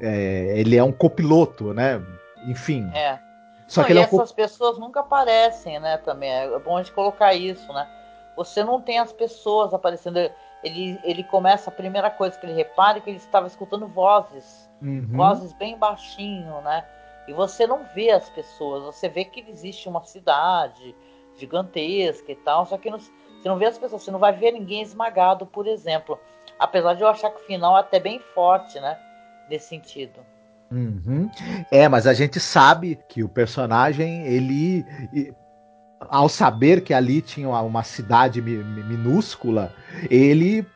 [0.00, 2.02] É, ele é um copiloto, né?
[2.46, 2.90] Enfim.
[2.94, 3.18] É.
[3.68, 5.98] Só não, que e é essas pessoas nunca aparecem, né?
[5.98, 7.86] Também é bom a gente colocar isso, né?
[8.36, 10.18] Você não tem as pessoas aparecendo.
[10.62, 14.70] Ele, ele começa a primeira coisa que ele repara é que ele estava escutando vozes,
[14.82, 15.06] uhum.
[15.12, 16.84] vozes bem baixinho, né?
[17.28, 20.94] E você não vê as pessoas, você vê que existe uma cidade,
[21.36, 24.52] gigantesca e tal, só que não, você não vê as pessoas, você não vai ver
[24.52, 26.18] ninguém esmagado, por exemplo.
[26.58, 28.98] Apesar de eu achar que o final é até bem forte, né?
[29.48, 30.20] Nesse sentido.
[30.70, 31.30] Uhum.
[31.70, 34.84] É, mas a gente sabe que o personagem, ele.
[36.08, 39.72] Ao saber que ali tinha uma cidade minúscula,
[40.10, 40.66] ele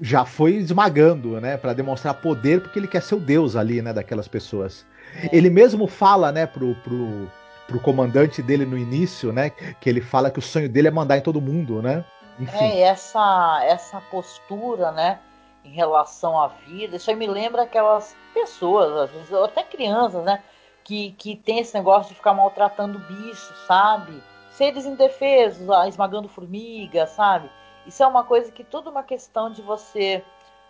[0.00, 3.92] já foi esmagando, né, para demonstrar poder, porque ele quer ser o deus ali, né,
[3.92, 4.86] daquelas pessoas.
[5.14, 5.36] É.
[5.36, 7.30] Ele mesmo fala, né, pro, pro,
[7.66, 11.18] pro comandante dele no início, né, que ele fala que o sonho dele é mandar
[11.18, 12.04] em todo mundo, né?
[12.38, 12.56] Enfim.
[12.56, 15.18] É, essa, essa postura, né,
[15.64, 20.40] em relação à vida, isso aí me lembra aquelas pessoas, às vezes, até crianças, né,
[20.84, 24.22] que, que tem esse negócio de ficar maltratando bichos, sabe?
[24.52, 27.50] Seres indefesos, ah, esmagando formiga, sabe?
[27.88, 30.22] Isso é uma coisa que tudo uma questão de você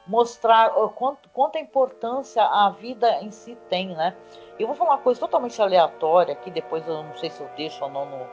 [0.07, 4.17] mostrar quanto, quanta importância a vida em si tem, né?
[4.57, 7.83] Eu vou falar uma coisa totalmente aleatória aqui, depois eu não sei se eu deixo
[7.83, 8.27] ou não no,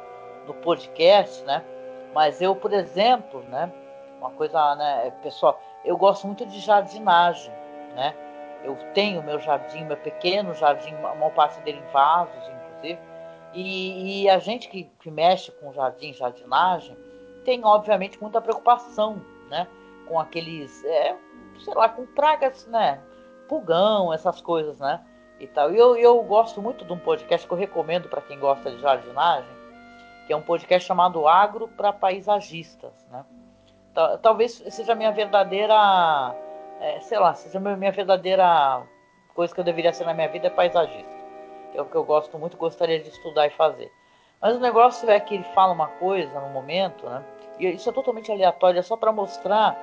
[0.46, 1.64] no podcast, né?
[2.14, 3.74] Mas eu, por exemplo, né?
[4.20, 7.52] Uma coisa, né, pessoal, eu gosto muito de jardinagem,
[7.96, 8.16] né?
[8.64, 13.00] Eu tenho meu jardim, meu pequeno jardim, uma parte dele em vasos, inclusive.
[13.52, 16.96] E, e a gente que, que mexe com jardim, jardinagem,
[17.46, 19.68] tem, obviamente, muita preocupação, né?
[20.08, 21.16] Com aqueles, é,
[21.64, 23.00] sei lá, com pragas, né?
[23.48, 25.02] Pulgão, essas coisas, né?
[25.40, 25.72] E tal.
[25.72, 28.82] E eu, eu gosto muito de um podcast que eu recomendo para quem gosta de
[28.82, 29.50] jardinagem,
[30.26, 33.24] que é um podcast chamado Agro para Paisagistas, né?
[34.22, 36.36] Talvez seja a minha verdadeira,
[36.82, 38.84] é, sei lá, seja a minha verdadeira
[39.34, 41.16] coisa que eu deveria ser na minha vida é paisagista.
[41.74, 43.90] É o que eu gosto muito, gostaria de estudar e fazer.
[44.42, 47.24] Mas o negócio é que ele fala uma coisa no momento, né?
[47.60, 49.78] Isso é totalmente aleatório, é só para mostrar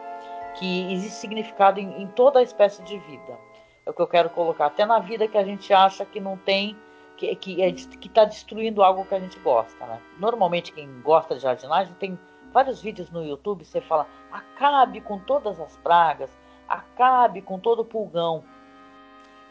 [0.59, 3.39] que existe significado em, em, toda a espécie de vida.
[3.87, 4.67] É o que eu quero colocar.
[4.67, 6.77] Até na vida que a gente acha que não tem,
[7.17, 10.01] que que é, está destruindo algo que a gente gosta, né?
[10.19, 12.19] Normalmente quem gosta de jardinagem tem
[12.53, 13.65] vários vídeos no YouTube.
[13.65, 16.31] Você fala, acabe com todas as pragas,
[16.69, 18.45] acabe com todo o pulgão.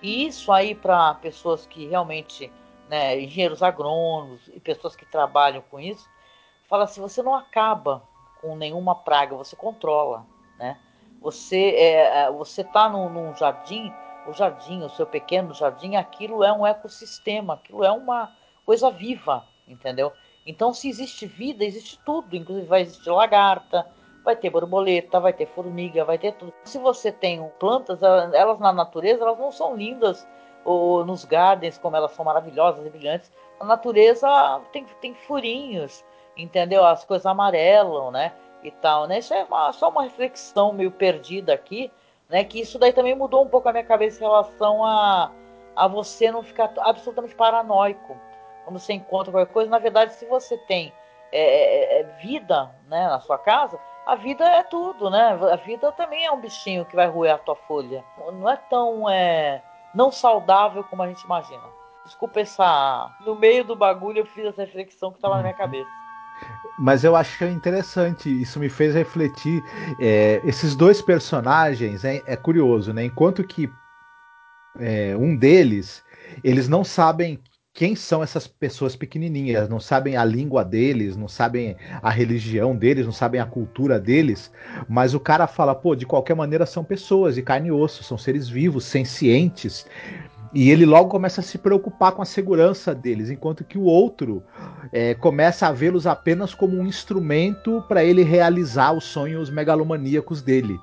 [0.01, 2.51] E isso aí para pessoas que realmente,
[2.89, 6.09] né, engenheiros agrônomos e pessoas que trabalham com isso,
[6.67, 8.01] fala assim, você não acaba
[8.41, 10.25] com nenhuma praga, você controla,
[10.57, 10.77] né?
[11.21, 13.93] Você é, é, você está num, num, jardim,
[14.27, 19.45] o jardim, o seu pequeno jardim, aquilo é um ecossistema, aquilo é uma coisa viva,
[19.67, 20.11] entendeu?
[20.45, 23.87] Então, se existe vida, existe tudo, inclusive vai existir lagarta,
[24.23, 26.53] vai ter borboleta, vai ter formiga, vai ter tudo.
[26.63, 30.27] Se você tem plantas, elas na natureza, elas não são lindas
[30.63, 33.31] ou nos gardens como elas são maravilhosas e brilhantes.
[33.59, 34.27] A natureza
[34.71, 36.03] tem, tem furinhos,
[36.41, 36.85] entendeu?
[36.85, 38.33] As coisas amarelam, né?
[38.63, 39.19] E tal, né?
[39.19, 41.91] Isso é uma, só uma reflexão meio perdida aqui,
[42.29, 42.43] né?
[42.43, 45.31] Que isso daí também mudou um pouco a minha cabeça em relação a,
[45.75, 48.17] a você não ficar absolutamente paranoico
[48.63, 49.69] quando você encontra qualquer coisa.
[49.69, 50.93] Na verdade, se você tem
[51.31, 55.37] é, é, é, vida né, na sua casa, a vida é tudo, né?
[55.51, 58.03] A vida também é um bichinho que vai roer a tua folha.
[58.33, 59.61] Não é tão é,
[59.93, 61.63] não saudável como a gente imagina.
[62.05, 63.09] Desculpa essa.
[63.21, 65.89] No meio do bagulho eu fiz essa reflexão que estava na minha cabeça.
[66.77, 69.63] Mas eu achei interessante, isso me fez refletir.
[69.99, 73.05] É, esses dois personagens é, é, curioso, né?
[73.05, 73.69] Enquanto que
[74.79, 76.03] é, um deles,
[76.43, 77.39] eles não sabem
[77.73, 83.05] quem são essas pessoas pequenininhas, não sabem a língua deles, não sabem a religião deles,
[83.05, 84.51] não sabem a cultura deles,
[84.89, 88.17] mas o cara fala, pô, de qualquer maneira são pessoas de carne e osso, são
[88.17, 89.85] seres vivos, sencientes.
[90.53, 94.43] E ele logo começa a se preocupar com a segurança deles, enquanto que o outro
[94.91, 100.77] é, começa a vê-los apenas como um instrumento para ele realizar os sonhos megalomaníacos dele.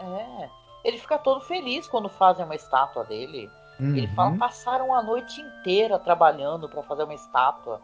[0.00, 0.48] É,
[0.84, 3.48] ele fica todo feliz quando fazem uma estátua dele.
[3.78, 3.96] Uhum.
[3.96, 7.80] Ele fala: passaram a noite inteira trabalhando para fazer uma estátua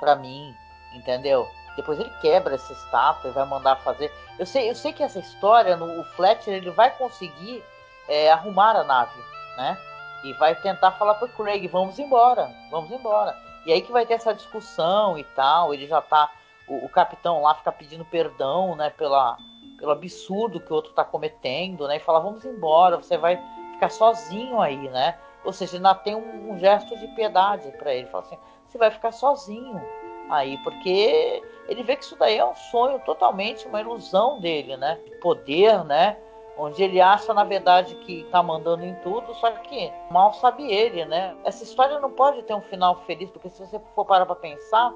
[0.00, 0.52] para mim,
[0.94, 1.46] entendeu?
[1.76, 4.12] Depois ele quebra essa estátua e vai mandar fazer.
[4.36, 7.62] Eu sei, eu sei que essa história, no, o Fletcher, ele vai conseguir
[8.08, 9.18] é, arrumar a nave,
[9.56, 9.78] né?
[10.24, 13.36] E vai tentar falar pro Craig, vamos embora, vamos embora.
[13.66, 16.30] E aí que vai ter essa discussão e tal, ele já tá,
[16.68, 19.36] o, o capitão lá fica pedindo perdão, né, pela,
[19.78, 23.40] pelo absurdo que o outro tá cometendo, né, e fala, vamos embora, você vai
[23.74, 28.06] ficar sozinho aí, né, ou seja, ainda tem um, um gesto de piedade para ele,
[28.06, 29.80] fala assim, você vai ficar sozinho
[30.30, 34.98] aí, porque ele vê que isso daí é um sonho totalmente, uma ilusão dele, né,
[35.20, 36.16] poder, né,
[36.56, 41.04] onde ele acha, na verdade, que está mandando em tudo, só que mal sabe ele,
[41.04, 41.34] né?
[41.44, 44.92] Essa história não pode ter um final feliz, porque se você for parar para pensar,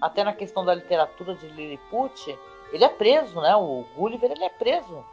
[0.00, 2.38] até na questão da literatura de Lilliput,
[2.72, 3.54] ele é preso, né?
[3.56, 5.04] O Gulliver, ele é preso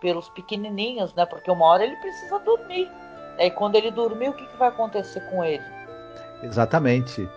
[0.00, 1.26] pelos pequenininhos, né?
[1.26, 2.90] Porque uma hora ele precisa dormir.
[3.38, 5.64] E quando ele dormir, o que, que vai acontecer com ele?
[6.42, 7.28] Exatamente.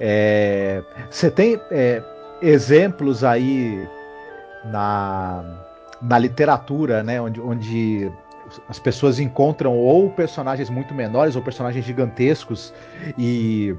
[0.00, 0.82] É...
[1.10, 2.02] Você tem é,
[2.42, 3.88] exemplos aí
[4.64, 5.44] na
[6.00, 8.12] na literatura, né, onde, onde
[8.68, 12.72] as pessoas encontram ou personagens muito menores ou personagens gigantescos
[13.18, 13.74] e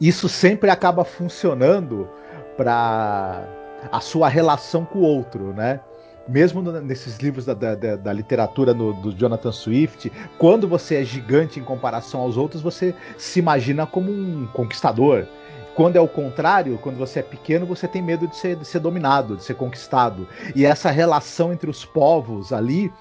[0.00, 2.08] isso sempre acaba funcionando
[2.56, 3.44] para
[3.90, 5.80] a sua relação com o outro, né?
[6.28, 11.58] mesmo nesses livros da, da, da literatura no, do Jonathan Swift, quando você é gigante
[11.58, 15.26] em comparação aos outros, você se imagina como um conquistador.
[15.74, 18.78] Quando é o contrário, quando você é pequeno, você tem medo de ser, de ser
[18.78, 20.28] dominado, de ser conquistado.
[20.54, 22.92] E essa relação entre os povos ali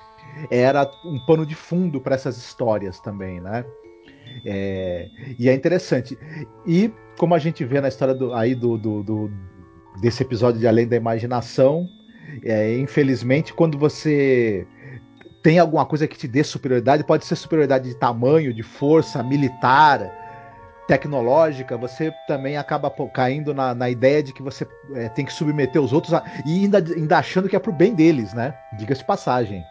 [0.49, 3.65] era um pano de fundo para essas histórias também, né?
[4.45, 6.17] É, e é interessante.
[6.65, 9.31] E como a gente vê na história do, aí do, do, do
[9.99, 11.89] desse episódio de Além da Imaginação,
[12.43, 14.65] é, infelizmente, quando você
[15.43, 19.99] tem alguma coisa que te dê superioridade, pode ser superioridade de tamanho, de força, militar,
[20.87, 25.81] tecnológica, você também acaba caindo na, na ideia de que você é, tem que submeter
[25.81, 28.57] os outros a, e ainda, ainda achando que é pro bem deles, né?
[28.73, 29.63] Diga-se passagem.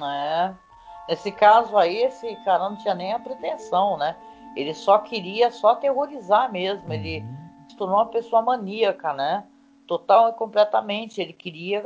[0.00, 0.52] É.
[1.08, 4.16] Nesse caso aí, esse cara não tinha nem a pretensão, né?
[4.56, 6.86] Ele só queria só aterrorizar mesmo.
[6.86, 6.92] Uhum.
[6.92, 7.24] Ele
[7.68, 9.44] se tornou uma pessoa maníaca, né?
[9.86, 11.20] Total e completamente.
[11.20, 11.82] Ele queria.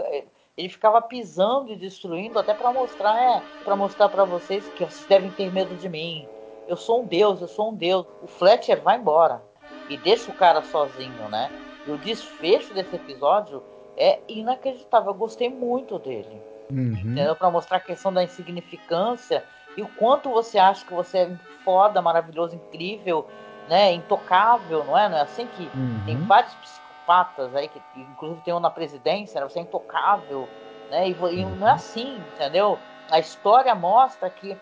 [0.56, 5.06] Ele ficava pisando e destruindo até para mostrar, é, para mostrar para vocês que vocês
[5.06, 6.26] devem ter medo de mim.
[6.66, 8.07] Eu sou um deus, eu sou um deus.
[8.22, 9.42] O Fletcher vai embora
[9.88, 11.50] e deixa o cara sozinho, né?
[11.87, 13.62] E o desfecho desse episódio
[13.96, 15.11] é inacreditável.
[15.11, 16.42] Eu gostei muito dele.
[16.70, 16.92] Uhum.
[16.92, 17.37] Entendeu?
[17.37, 19.44] Para mostrar a questão da insignificância
[19.76, 23.26] e o quanto você acha que você é foda, maravilhoso, incrível,
[23.68, 23.92] né?
[23.92, 25.09] Intocável, não é?
[25.09, 26.02] Não é assim que uhum.
[26.05, 29.48] tem vários psicopatas aí, que inclusive tem um na presidência, né?
[29.48, 30.48] Você é intocável,
[30.90, 31.09] né?
[31.09, 31.74] E, e não é uhum.
[31.74, 32.79] assim, entendeu?
[33.11, 34.57] A história mostra que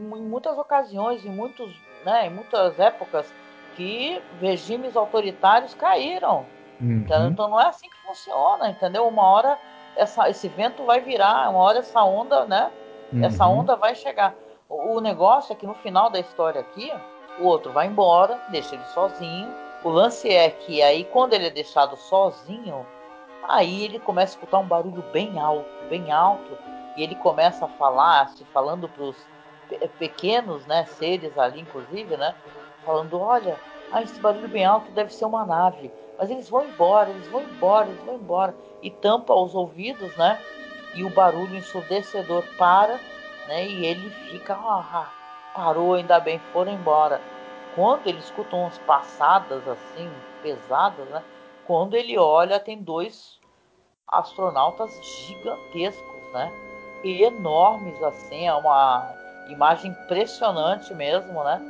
[0.00, 3.32] em muitas ocasiões, em muitos, né, em muitas épocas,
[3.76, 6.46] que regimes autoritários caíram.
[6.80, 7.04] Uhum.
[7.04, 9.06] Então não é assim que funciona, entendeu?
[9.06, 9.58] Uma hora
[9.96, 12.70] essa, esse vento vai virar, uma hora essa onda, né?
[13.12, 13.24] Uhum.
[13.24, 14.34] Essa onda vai chegar.
[14.68, 16.92] O, o, negócio é que no final da história aqui,
[17.38, 19.48] o outro vai embora, deixa ele sozinho.
[19.82, 22.86] O lance é que aí, quando ele é deixado sozinho,
[23.48, 26.56] aí ele começa a escutar um barulho bem alto, bem alto,
[26.96, 29.16] e ele começa a falar, se falando para os
[29.98, 32.34] pequenos, né, seres ali, inclusive, né,
[32.84, 33.58] falando, olha,
[33.92, 37.42] ah, esse barulho bem alto deve ser uma nave, mas eles vão embora, eles vão
[37.42, 40.38] embora, eles vão embora, e tampa os ouvidos, né,
[40.94, 42.98] e o barulho ensurdecedor para,
[43.48, 45.08] né, e ele fica, ah,
[45.54, 47.20] parou, ainda bem, foram embora.
[47.74, 50.10] Quando ele escuta umas passadas assim,
[50.42, 51.22] pesadas, né,
[51.66, 53.38] quando ele olha, tem dois
[54.08, 56.52] astronautas gigantescos, né,
[57.04, 61.60] enormes assim, é uma imagem impressionante mesmo, né?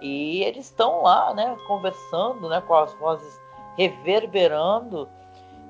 [0.00, 3.40] E eles estão lá, né, conversando, né, com as vozes
[3.76, 5.08] reverberando,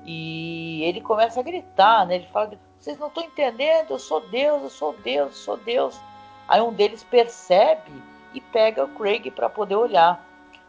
[0.05, 2.15] e ele começa a gritar, né?
[2.15, 3.91] Ele fala: "Vocês não estão entendendo?
[3.91, 5.99] Eu sou Deus, eu sou Deus, eu sou Deus".
[6.47, 7.91] Aí um deles percebe
[8.33, 10.23] e pega o Craig para poder olhar.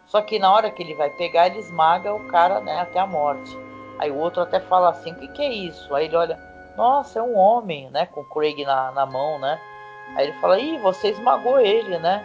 [0.06, 3.06] Só que na hora que ele vai pegar, ele esmaga o cara, né, até a
[3.06, 3.56] morte.
[3.98, 5.94] Aí o outro até fala assim: "O que, que é isso?".
[5.94, 6.38] Aí ele olha:
[6.76, 9.60] "Nossa, é um homem, né, com o Craig na, na mão, né?"
[10.16, 12.24] Aí ele fala, ih, você esmagou ele, né?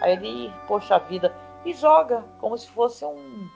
[0.00, 3.48] Aí ele, poxa vida, e joga como se fosse um,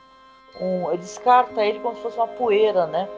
[0.61, 0.89] um.
[0.89, 3.09] Ele descarta ele como se fosse uma poeira, né?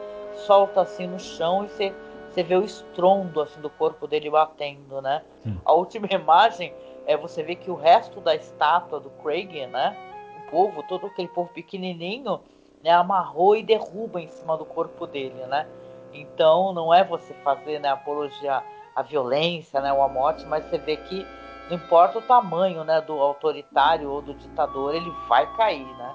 [0.45, 1.93] Solta assim no chão e você,
[2.29, 5.23] você vê o estrondo assim, do corpo dele batendo, né?
[5.45, 5.57] Hum.
[5.63, 6.73] A última imagem
[7.05, 9.95] é você ver que o resto da estátua do Craig, né?
[10.39, 12.39] O povo, todo aquele povo pequenininho,
[12.83, 12.91] né?
[12.91, 15.67] Amarrou e derruba em cima do corpo dele, né?
[16.13, 18.61] Então não é você fazer né, apologia
[19.01, 21.25] a violência, né, ou a morte, mas você vê que
[21.69, 26.13] não importa o tamanho, né, do autoritário ou do ditador, ele vai cair, né?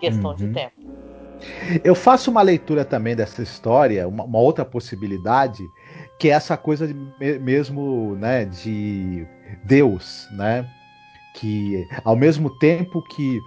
[0.00, 0.36] Questão uhum.
[0.36, 0.74] de tempo.
[1.84, 5.62] Eu faço uma leitura também dessa história, uma, uma outra possibilidade,
[6.18, 6.94] que é essa coisa de,
[7.38, 9.26] mesmo, né, de
[9.64, 10.68] Deus, né?
[11.34, 13.38] Que ao mesmo tempo que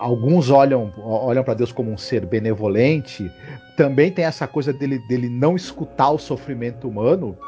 [0.00, 3.30] alguns olham olham para Deus como um ser benevolente,
[3.76, 7.38] também tem essa coisa dele, dele não escutar o sofrimento humano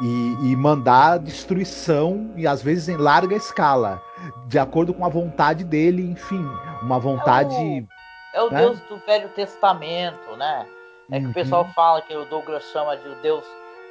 [0.00, 4.02] e, e, mandar destruição, e às vezes em larga escala,
[4.46, 6.44] de acordo com a vontade dele, enfim,
[6.82, 7.54] uma vontade.
[8.34, 8.60] É o, é o né?
[8.60, 10.66] Deus do Velho Testamento, né?
[11.10, 11.30] É que uhum.
[11.30, 13.44] o pessoal fala que o Douglas chama de o Deus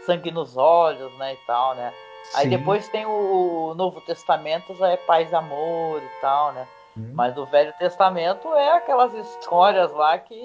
[0.05, 1.91] sangue nos olhos, né, e tal, né?
[2.25, 2.37] Sim.
[2.39, 6.67] Aí depois tem o, Novo Testamento, já é paz e amor e tal, né?
[6.95, 7.11] Uhum.
[7.13, 10.39] Mas o Velho Testamento é aquelas histórias lá que,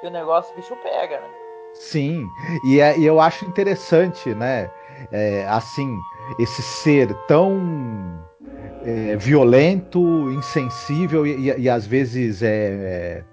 [0.00, 1.47] que o negócio o bicho pega, né?
[1.74, 2.28] Sim,
[2.64, 4.70] e, é, e eu acho interessante, né?
[5.12, 5.96] É, assim,
[6.38, 7.58] esse ser tão
[8.84, 13.24] é, violento, insensível e, e, e às vezes é, é,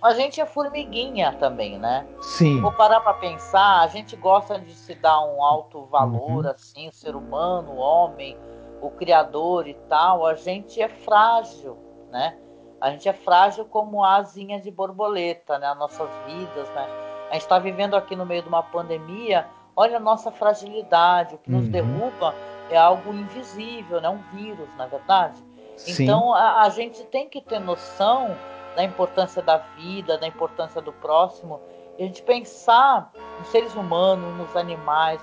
[0.00, 2.06] A gente é formiguinha também, né?
[2.20, 2.60] Sim.
[2.60, 6.50] Vou parar para pensar, a gente gosta de se dar um alto valor, uhum.
[6.50, 8.36] assim, o ser humano, o homem,
[8.80, 10.26] o criador e tal.
[10.26, 11.76] A gente é frágil,
[12.10, 12.36] né?
[12.80, 15.68] A gente é frágil como a asinha de borboleta, né?
[15.68, 17.11] As nossas vidas, né?
[17.32, 21.38] A gente está vivendo aqui no meio de uma pandemia, olha a nossa fragilidade, o
[21.38, 21.70] que nos uhum.
[21.70, 22.34] derruba
[22.68, 24.08] é algo invisível, né?
[24.10, 25.42] um vírus, na é verdade.
[25.78, 26.02] Sim.
[26.02, 28.36] Então a, a gente tem que ter noção
[28.76, 31.58] da importância da vida, da importância do próximo,
[31.98, 35.18] e a gente pensar nos seres humanos, nos animais,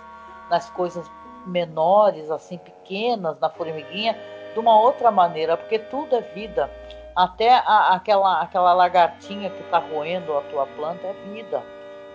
[0.50, 1.08] nas coisas
[1.46, 4.18] menores, assim, pequenas, na formiguinha,
[4.52, 6.72] de uma outra maneira, porque tudo é vida.
[7.16, 11.62] Até a, aquela, aquela lagartinha que está roendo a tua planta é vida.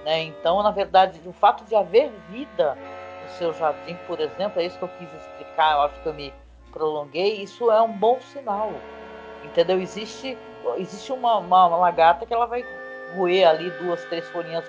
[0.05, 0.22] Né?
[0.22, 2.76] Então, na verdade, o fato de haver vida
[3.22, 6.14] no seu jardim, por exemplo, é isso que eu quis explicar, eu acho que eu
[6.14, 6.32] me
[6.72, 8.72] prolonguei, isso é um bom sinal.
[9.42, 9.80] Entendeu?
[9.80, 10.36] Existe,
[10.76, 12.64] existe uma, uma, uma lagarta que ela vai
[13.16, 14.64] roer ali duas, três folhinhas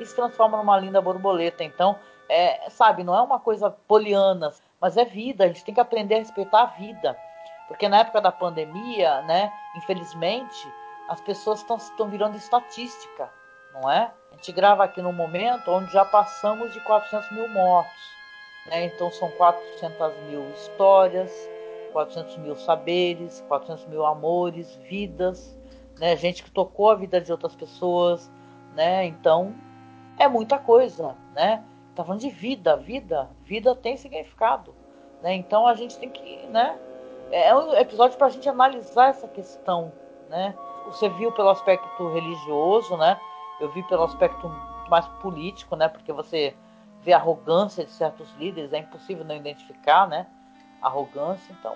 [0.00, 1.64] e se transforma numa linda borboleta.
[1.64, 1.98] Então,
[2.28, 5.44] é, sabe, não é uma coisa poliana, mas é vida.
[5.44, 7.16] A gente tem que aprender a respeitar a vida.
[7.68, 10.68] Porque na época da pandemia, né, infelizmente,
[11.08, 13.30] as pessoas estão virando estatística,
[13.74, 14.12] não é?
[14.30, 18.12] A gente grava aqui num momento onde já passamos de 400 mil mortos.
[18.66, 18.86] Né?
[18.86, 21.50] Então são 400 mil histórias,
[21.92, 25.58] 400 mil saberes, 400 mil amores, vidas,
[25.98, 26.16] né?
[26.16, 28.30] gente que tocou a vida de outras pessoas.
[28.74, 29.06] Né?
[29.06, 29.54] Então
[30.18, 31.16] é muita coisa.
[31.34, 31.64] Né?
[31.94, 34.74] Tá falando de vida, vida, vida tem significado,
[35.20, 35.34] né?
[35.34, 36.78] Então a gente tem que, né?
[37.30, 39.92] É um episódio para a gente analisar essa questão,
[40.28, 40.54] né?
[40.86, 43.20] Você viu pelo aspecto religioso, né?
[43.60, 44.48] Eu vi pelo aspecto
[44.88, 45.88] mais político, né?
[45.88, 46.54] Porque você
[47.02, 50.26] vê a arrogância de certos líderes, é impossível não identificar, né?
[50.80, 51.74] Arrogância, então.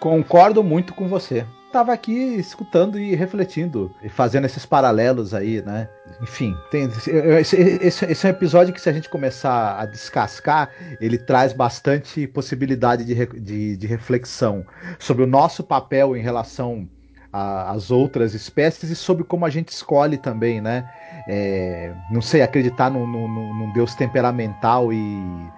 [0.00, 5.88] Concordo muito com você tava aqui escutando e refletindo, e fazendo esses paralelos aí, né?
[6.22, 7.10] Enfim, tem, esse,
[7.56, 10.70] esse, esse, é um episódio que, se a gente começar a descascar,
[11.00, 14.64] ele traz bastante possibilidade de, de, de reflexão
[15.00, 16.88] sobre o nosso papel em relação
[17.34, 20.88] às outras espécies e sobre como a gente escolhe também, né?
[21.28, 25.50] É, não sei, acreditar num, num, num Deus temperamental e,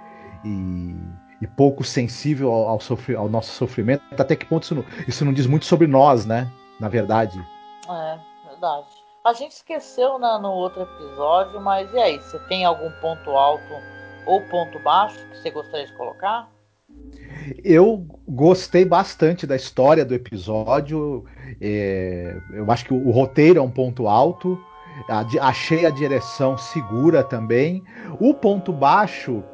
[0.44, 0.96] e
[1.40, 2.80] e pouco sensível ao, ao,
[3.18, 6.50] ao nosso sofrimento, até que ponto isso não, isso não, diz muito sobre nós, né?
[6.80, 7.38] Na verdade.
[7.88, 8.18] É,
[8.48, 8.86] verdade.
[9.24, 12.18] A gente esqueceu né, no outro episódio, mas e aí?
[12.18, 13.74] Você tem algum ponto alto
[14.24, 16.48] ou ponto baixo que você gostaria de colocar?
[17.64, 21.24] Eu gostei bastante da história do episódio.
[21.60, 24.58] É, eu acho que o, roteiro é um ponto alto.
[25.08, 27.82] A, achei a direção segura também.
[28.18, 29.44] O ponto baixo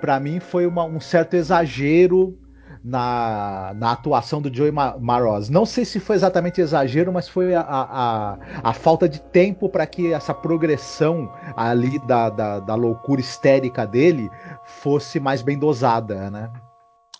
[0.00, 2.38] para mim foi uma, um certo exagero
[2.82, 5.48] na, na atuação do Joey Maroz.
[5.50, 9.86] Não sei se foi exatamente exagero, mas foi a, a, a falta de tempo para
[9.86, 14.30] que essa progressão ali da, da, da, loucura histérica dele
[14.64, 16.50] fosse mais bem dosada, né?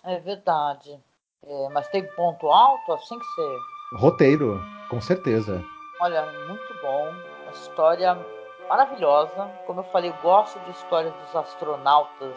[0.04, 1.00] É verdade.
[1.46, 3.58] É, mas tem ponto alto assim que você.
[3.96, 5.62] Roteiro, com certeza.
[6.00, 7.10] Olha, muito bom.
[7.42, 8.18] Uma história
[8.68, 9.50] maravilhosa.
[9.66, 12.34] Como eu falei, eu gosto de histórias dos astronautas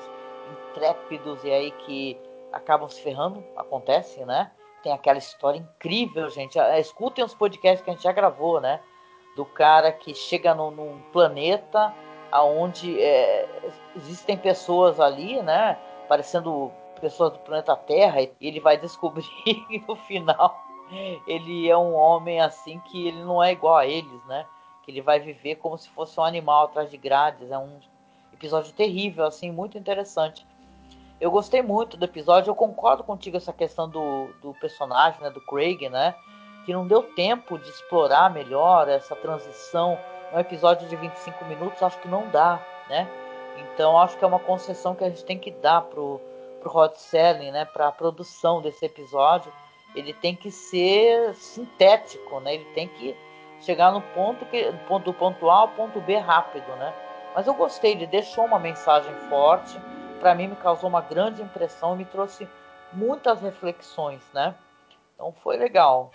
[0.72, 2.18] intrépidos e aí que
[2.52, 4.52] acabam se ferrando, acontece, né?
[4.84, 6.58] Tem aquela história incrível, gente.
[6.60, 8.80] Ah, escutem os podcasts que a gente já gravou, né?
[9.36, 11.94] Do cara que chega no, num planeta
[12.34, 13.48] onde é,
[13.96, 15.78] existem pessoas ali, né?
[16.08, 19.26] Parecendo pessoas do planeta Terra, e ele vai descobrir
[19.88, 20.68] no final
[21.26, 24.46] ele é um homem assim que ele não é igual a eles, né?
[24.84, 27.52] Que ele vai viver como se fosse um animal atrás de grades.
[27.52, 27.80] É um
[28.34, 30.46] episódio terrível, assim, muito interessante.
[31.20, 35.42] Eu gostei muito do episódio, eu concordo contigo essa questão do, do personagem, né, do
[35.42, 36.16] Craig, né?
[36.66, 39.98] Que não deu tempo de explorar melhor essa transição.
[40.34, 43.08] Um episódio de 25 minutos, acho que não dá, né?
[43.58, 46.22] Então acho que é uma concessão que a gente tem que dar pro,
[46.68, 47.66] Rod Selling, né?
[47.66, 49.52] Pra produção desse episódio.
[49.96, 52.56] Ele tem que ser sintético, né?
[52.56, 53.16] Ele tem que
[53.62, 56.94] chegar no ponto que ponto, ponto A ao ponto B rápido, né?
[57.34, 59.80] Mas eu gostei, ele deixou uma mensagem forte,
[60.20, 62.48] para mim me causou uma grande impressão e me trouxe
[62.92, 64.56] muitas reflexões, né?
[65.14, 66.12] Então foi legal.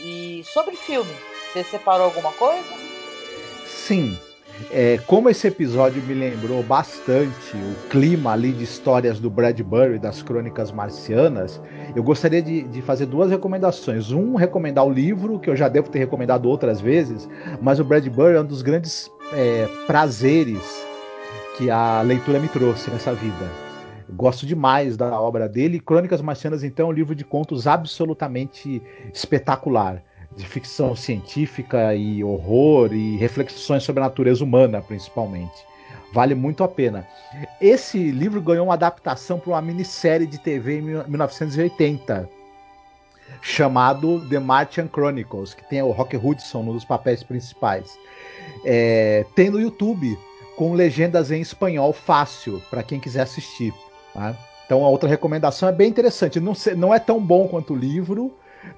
[0.00, 1.14] E sobre filme,
[1.52, 2.74] você separou alguma coisa?
[3.66, 4.18] Sim.
[4.70, 10.22] É, como esse episódio me lembrou bastante o clima ali de histórias do Bradbury, das
[10.22, 11.60] crônicas marcianas,
[11.94, 14.10] eu gostaria de, de, fazer duas recomendações.
[14.10, 17.28] Um, recomendar o livro, que eu já devo ter recomendado outras vezes,
[17.60, 20.86] mas o Bradbury é um dos grandes é, prazeres
[21.56, 23.64] que a leitura me trouxe nessa vida.
[24.10, 25.80] Gosto demais da obra dele.
[25.80, 28.82] Crônicas Marcianas, então, é um livro de contos absolutamente
[29.12, 30.02] espetacular.
[30.36, 35.64] De ficção científica e horror e reflexões sobre a natureza humana, principalmente.
[36.12, 37.06] Vale muito a pena.
[37.60, 42.28] Esse livro ganhou uma adaptação para uma minissérie de TV em 1980,
[43.42, 47.98] chamado The Martian Chronicles, que tem o Rock Hudson nos papéis principais.
[48.64, 50.16] É, tem no YouTube
[50.56, 53.74] com legendas em espanhol fácil para quem quiser assistir.
[54.12, 54.36] Tá?
[54.66, 56.40] Então a outra recomendação é bem interessante.
[56.40, 58.32] Não, não é tão bom quanto o livro,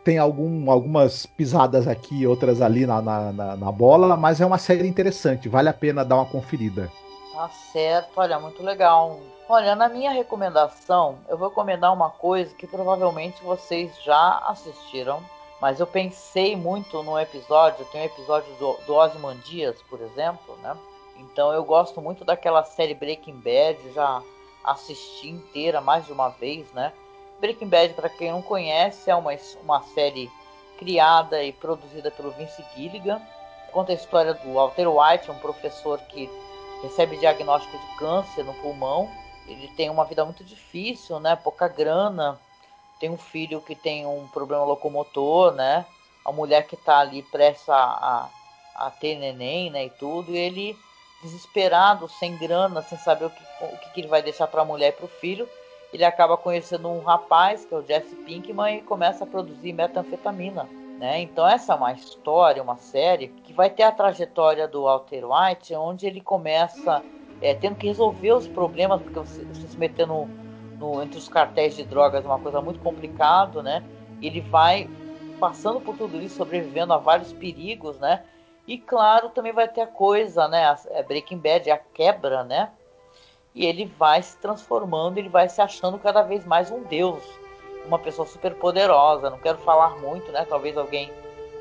[0.05, 4.59] tem algum, algumas pisadas aqui, outras ali na, na, na, na, bola, mas é uma
[4.59, 6.91] série interessante, vale a pena dar uma conferida.
[7.32, 9.20] Tá certo, olha, muito legal.
[9.49, 15.20] Olha, na minha recomendação, eu vou recomendar uma coisa que provavelmente vocês já assistiram,
[15.61, 20.76] mas eu pensei muito no episódio, tem um episódio do, do Ozymandias, por exemplo, né?
[21.18, 24.22] Então eu gosto muito daquela série Breaking Bad, já
[24.64, 26.93] assisti inteira mais de uma vez, né?
[27.41, 29.32] Breaking Bad, para quem não conhece, é uma,
[29.62, 30.30] uma série
[30.78, 33.20] criada e produzida pelo Vince Gilligan.
[33.72, 36.30] Conta a história do Walter White, um professor que
[36.82, 39.11] recebe diagnóstico de câncer no pulmão.
[39.47, 41.37] Ele tem uma vida muito difícil, né?
[41.37, 42.39] Pouca grana.
[42.99, 45.84] Tem um filho que tem um problema locomotor, né?
[46.24, 48.28] A mulher que está ali presta a,
[48.74, 49.84] a, ter neném, né?
[49.84, 50.32] E tudo.
[50.32, 50.76] E ele,
[51.22, 54.89] desesperado, sem grana, sem saber o que, o que ele vai deixar para a mulher
[54.89, 55.49] e para o filho,
[55.93, 60.68] ele acaba conhecendo um rapaz, que é o Jesse Pinkman, e começa a produzir metanfetamina.
[60.99, 61.20] Né?
[61.20, 65.74] Então essa é uma história, uma série que vai ter a trajetória do Walter White,
[65.74, 67.03] onde ele começa
[67.41, 70.28] é, tendo que resolver os problemas, porque você, você se metendo no,
[70.78, 73.84] no, entre os cartéis de drogas é uma coisa muito complicada, né?
[74.22, 74.89] Ele vai
[75.39, 78.22] passando por tudo isso, sobrevivendo a vários perigos, né?
[78.66, 80.64] E claro, também vai ter a coisa, né?
[80.64, 82.70] A, a Breaking Bad, a quebra, né?
[83.57, 87.25] E ele vai se transformando, ele vai se achando cada vez mais um deus,
[87.87, 89.31] uma pessoa super poderosa.
[89.31, 90.45] Não quero falar muito, né?
[90.47, 91.11] Talvez alguém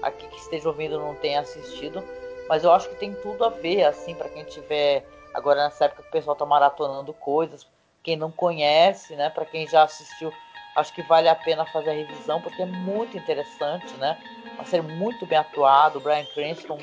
[0.01, 2.03] aqui que esteja ouvindo não tenha assistido,
[2.49, 6.03] mas eu acho que tem tudo a ver, assim, para quem tiver agora nessa época
[6.03, 7.65] que o pessoal tá maratonando coisas,
[8.03, 9.29] quem não conhece, né?
[9.29, 10.33] Para quem já assistiu,
[10.75, 14.21] acho que vale a pena fazer a revisão porque é muito interessante, né?
[14.55, 16.77] Uma série muito bem atuada, o Brian Cranston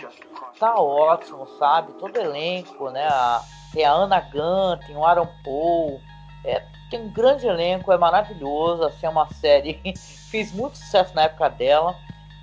[0.59, 1.93] tá ótimo, sabe?
[2.01, 3.07] Todo elenco, né?
[3.07, 3.43] A,
[3.73, 6.01] tem a Ana Gunn, tem o Aaron Paul,
[6.45, 9.95] é, tem um grande elenco, é maravilhoso, assim, é uma série que
[10.31, 11.97] fez muito sucesso na época dela,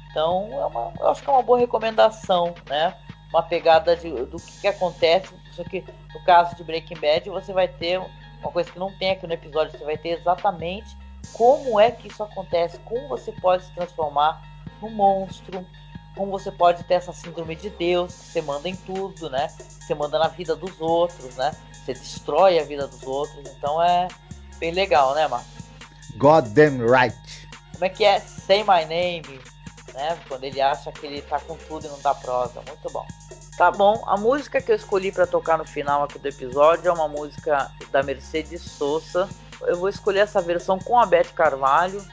[0.10, 2.96] então é uma, eu acho que é uma boa recomendação, né?
[3.30, 7.54] Uma pegada de, do que, que acontece, só que no caso de Breaking Bad você
[7.54, 8.02] vai ter
[8.42, 10.98] uma coisa que não tem aqui no episódio, você vai ter exatamente
[11.34, 14.42] como é que isso acontece, como você pode se transformar
[14.82, 15.66] num monstro,
[16.20, 19.48] como você pode ter essa síndrome de Deus, que você manda em tudo, né?
[19.48, 21.56] Você manda na vida dos outros, né?
[21.72, 23.40] Você destrói a vida dos outros.
[23.56, 24.10] Então é
[24.58, 25.64] bem legal, né, Marcos?
[26.18, 27.18] God damn right.
[27.72, 28.20] Como é que é?
[28.20, 29.40] Say my name,
[29.94, 30.20] né?
[30.28, 32.62] Quando ele acha que ele tá com tudo e não dá prosa.
[32.68, 33.08] Muito bom.
[33.58, 36.92] Tá bom, a música que eu escolhi para tocar no final aqui do episódio é
[36.92, 39.30] uma música da Mercedes Sosa.
[39.62, 42.06] Eu vou escolher essa versão com a Beth Carvalho,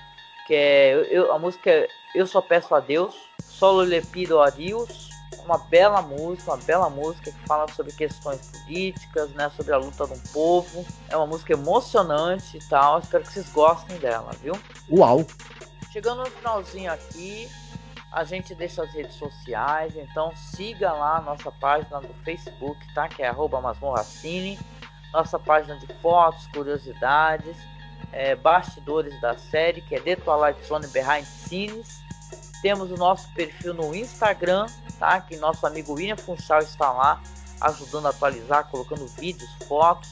[0.47, 3.26] que é eu, a música é Eu Só Peço a Deus
[3.59, 5.09] Solo Le Pido a Deus,
[5.45, 10.07] uma bela música, uma bela música que fala sobre questões políticas, né, sobre a luta
[10.07, 10.85] do povo.
[11.09, 12.99] É uma música emocionante e tal.
[12.99, 14.53] Espero que vocês gostem dela, viu?
[14.91, 15.25] Uau!
[15.91, 17.49] Chegando no finalzinho aqui,
[18.13, 23.09] a gente deixa as redes sociais, então siga lá a nossa página do Facebook, tá?
[23.09, 24.59] Que é @masmorracine,
[25.15, 27.57] nossa página de fotos, curiosidades,
[28.13, 32.06] é, bastidores da série, que é The Twilight Zone Behind Scenes
[32.67, 34.67] temos o nosso perfil no Instagram,
[34.99, 35.21] tá?
[35.21, 37.23] Que nosso amigo William Funchal está lá
[37.61, 40.11] ajudando a atualizar, colocando vídeos, fotos,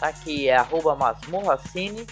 [0.00, 0.10] tá?
[0.10, 0.56] Que é
[0.98, 2.06] masmorracine.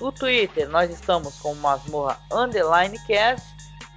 [0.00, 3.46] No Twitter nós estamos com masmorra underline cast.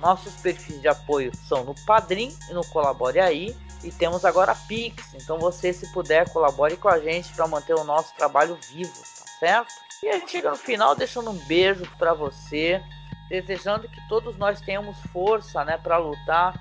[0.02, 3.56] Nossos perfis de apoio são no Padrim e no Colabore Aí.
[3.82, 7.76] E temos agora a Pix, então você se puder colabore com a gente para manter
[7.76, 9.74] o nosso trabalho vivo, tá certo?
[10.04, 12.84] E a gente chega no final deixando um beijo para você
[13.30, 16.60] desejando que todos nós tenhamos força né, para lutar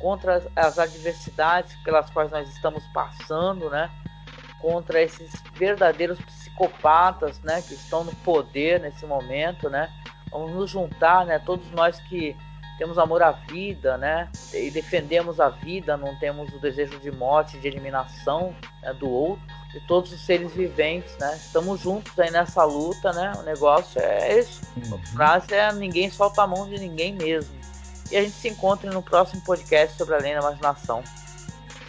[0.00, 3.90] contra as adversidades pelas quais nós estamos passando, né,
[4.60, 9.68] contra esses verdadeiros psicopatas né, que estão no poder nesse momento.
[9.68, 9.92] Né.
[10.30, 12.36] Vamos nos juntar, né, todos nós que
[12.78, 14.30] temos amor à vida, né?
[14.54, 19.57] E defendemos a vida, não temos o desejo de morte, de eliminação né, do outro
[19.72, 21.36] de todos os seres viventes, né?
[21.36, 23.32] Estamos juntos aí nessa luta, né?
[23.38, 24.62] O negócio é isso.
[24.76, 24.94] Uhum.
[24.94, 27.54] A frase é ninguém solta a mão de ninguém mesmo.
[28.10, 31.02] E a gente se encontra no próximo podcast sobre a lei da imaginação.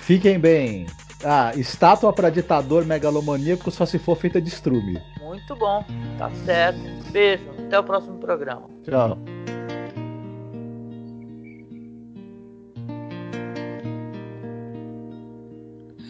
[0.01, 0.87] Fiquem bem.
[1.23, 5.01] Ah, estátua para ditador megalomaníaco só se for feita de estrume.
[5.21, 5.83] Muito bom,
[6.17, 6.79] tá certo.
[7.11, 8.67] Beijo, até o próximo programa.
[8.83, 9.17] Tchau.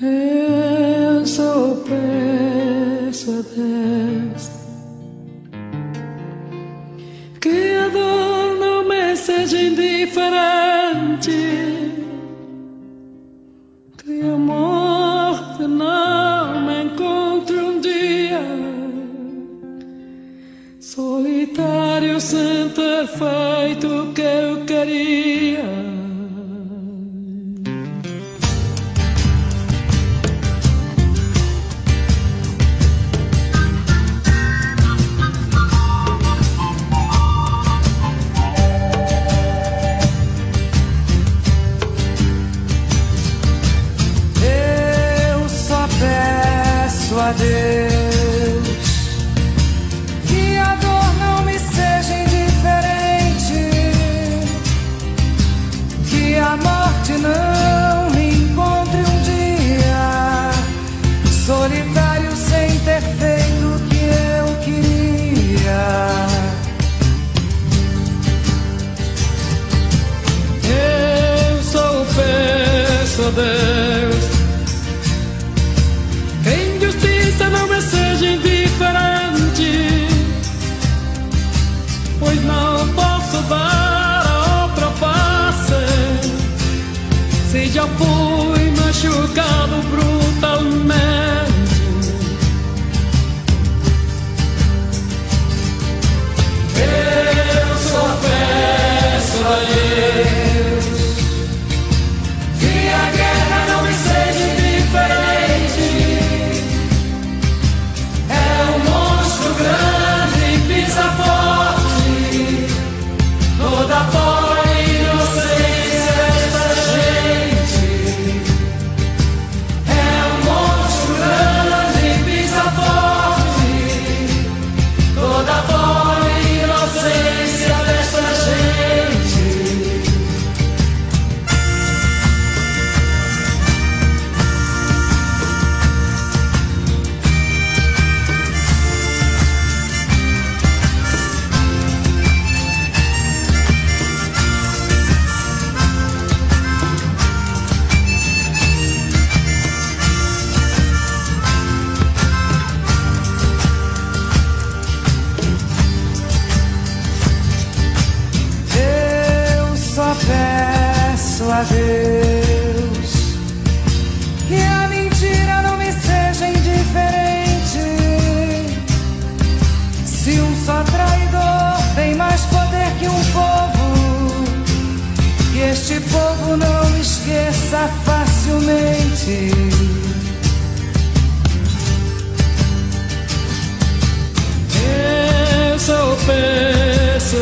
[0.02, 0.39] Eu
[1.30, 4.50] sou preso a Deus.
[8.60, 11.32] Não me seja indiferente.
[14.22, 18.42] a morte, não me encontre um dia
[20.80, 23.49] solitário sem ter fé.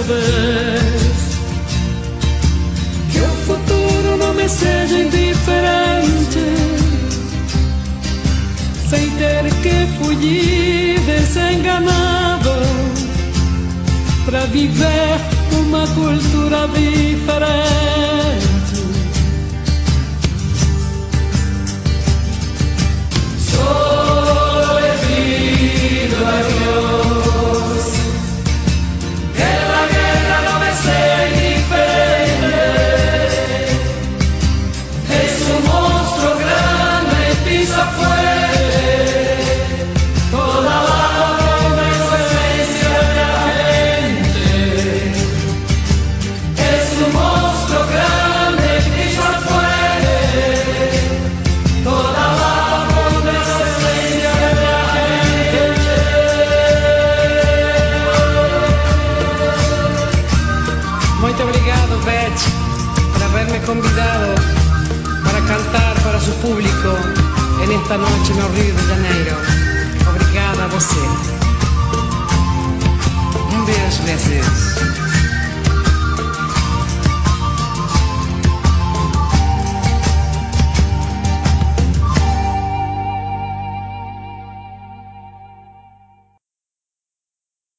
[0.04, 1.38] vez.
[3.12, 6.40] que o futuro não me seja indiferente,
[8.90, 12.50] sem ter que fugir desenganado
[14.26, 15.20] para viver
[15.52, 18.47] uma cultura diferente.
[66.28, 66.90] su público
[67.64, 69.38] en esta noche no Rio de Janeiro.
[70.10, 71.00] Obrigada a você.
[73.56, 74.67] Um beijo, minhas